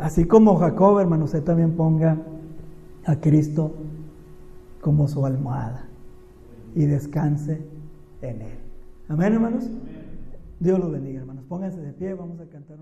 Así 0.00 0.24
como 0.24 0.56
Jacob, 0.56 0.98
hermano, 0.98 1.24
usted 1.24 1.42
también 1.42 1.72
ponga 1.72 2.18
a 3.06 3.16
Cristo 3.16 3.72
como 4.80 5.08
su 5.08 5.24
almohada 5.24 5.88
y 6.74 6.86
descanse 6.86 7.62
en 8.22 8.42
Él. 8.42 8.59
Amén, 9.10 9.32
hermanos. 9.32 9.68
Dios 10.60 10.78
los 10.78 10.92
bendiga, 10.92 11.18
hermanos. 11.18 11.44
Pónganse 11.48 11.80
de 11.80 11.92
pie, 11.92 12.14
vamos 12.14 12.38
a 12.40 12.46
cantar. 12.46 12.78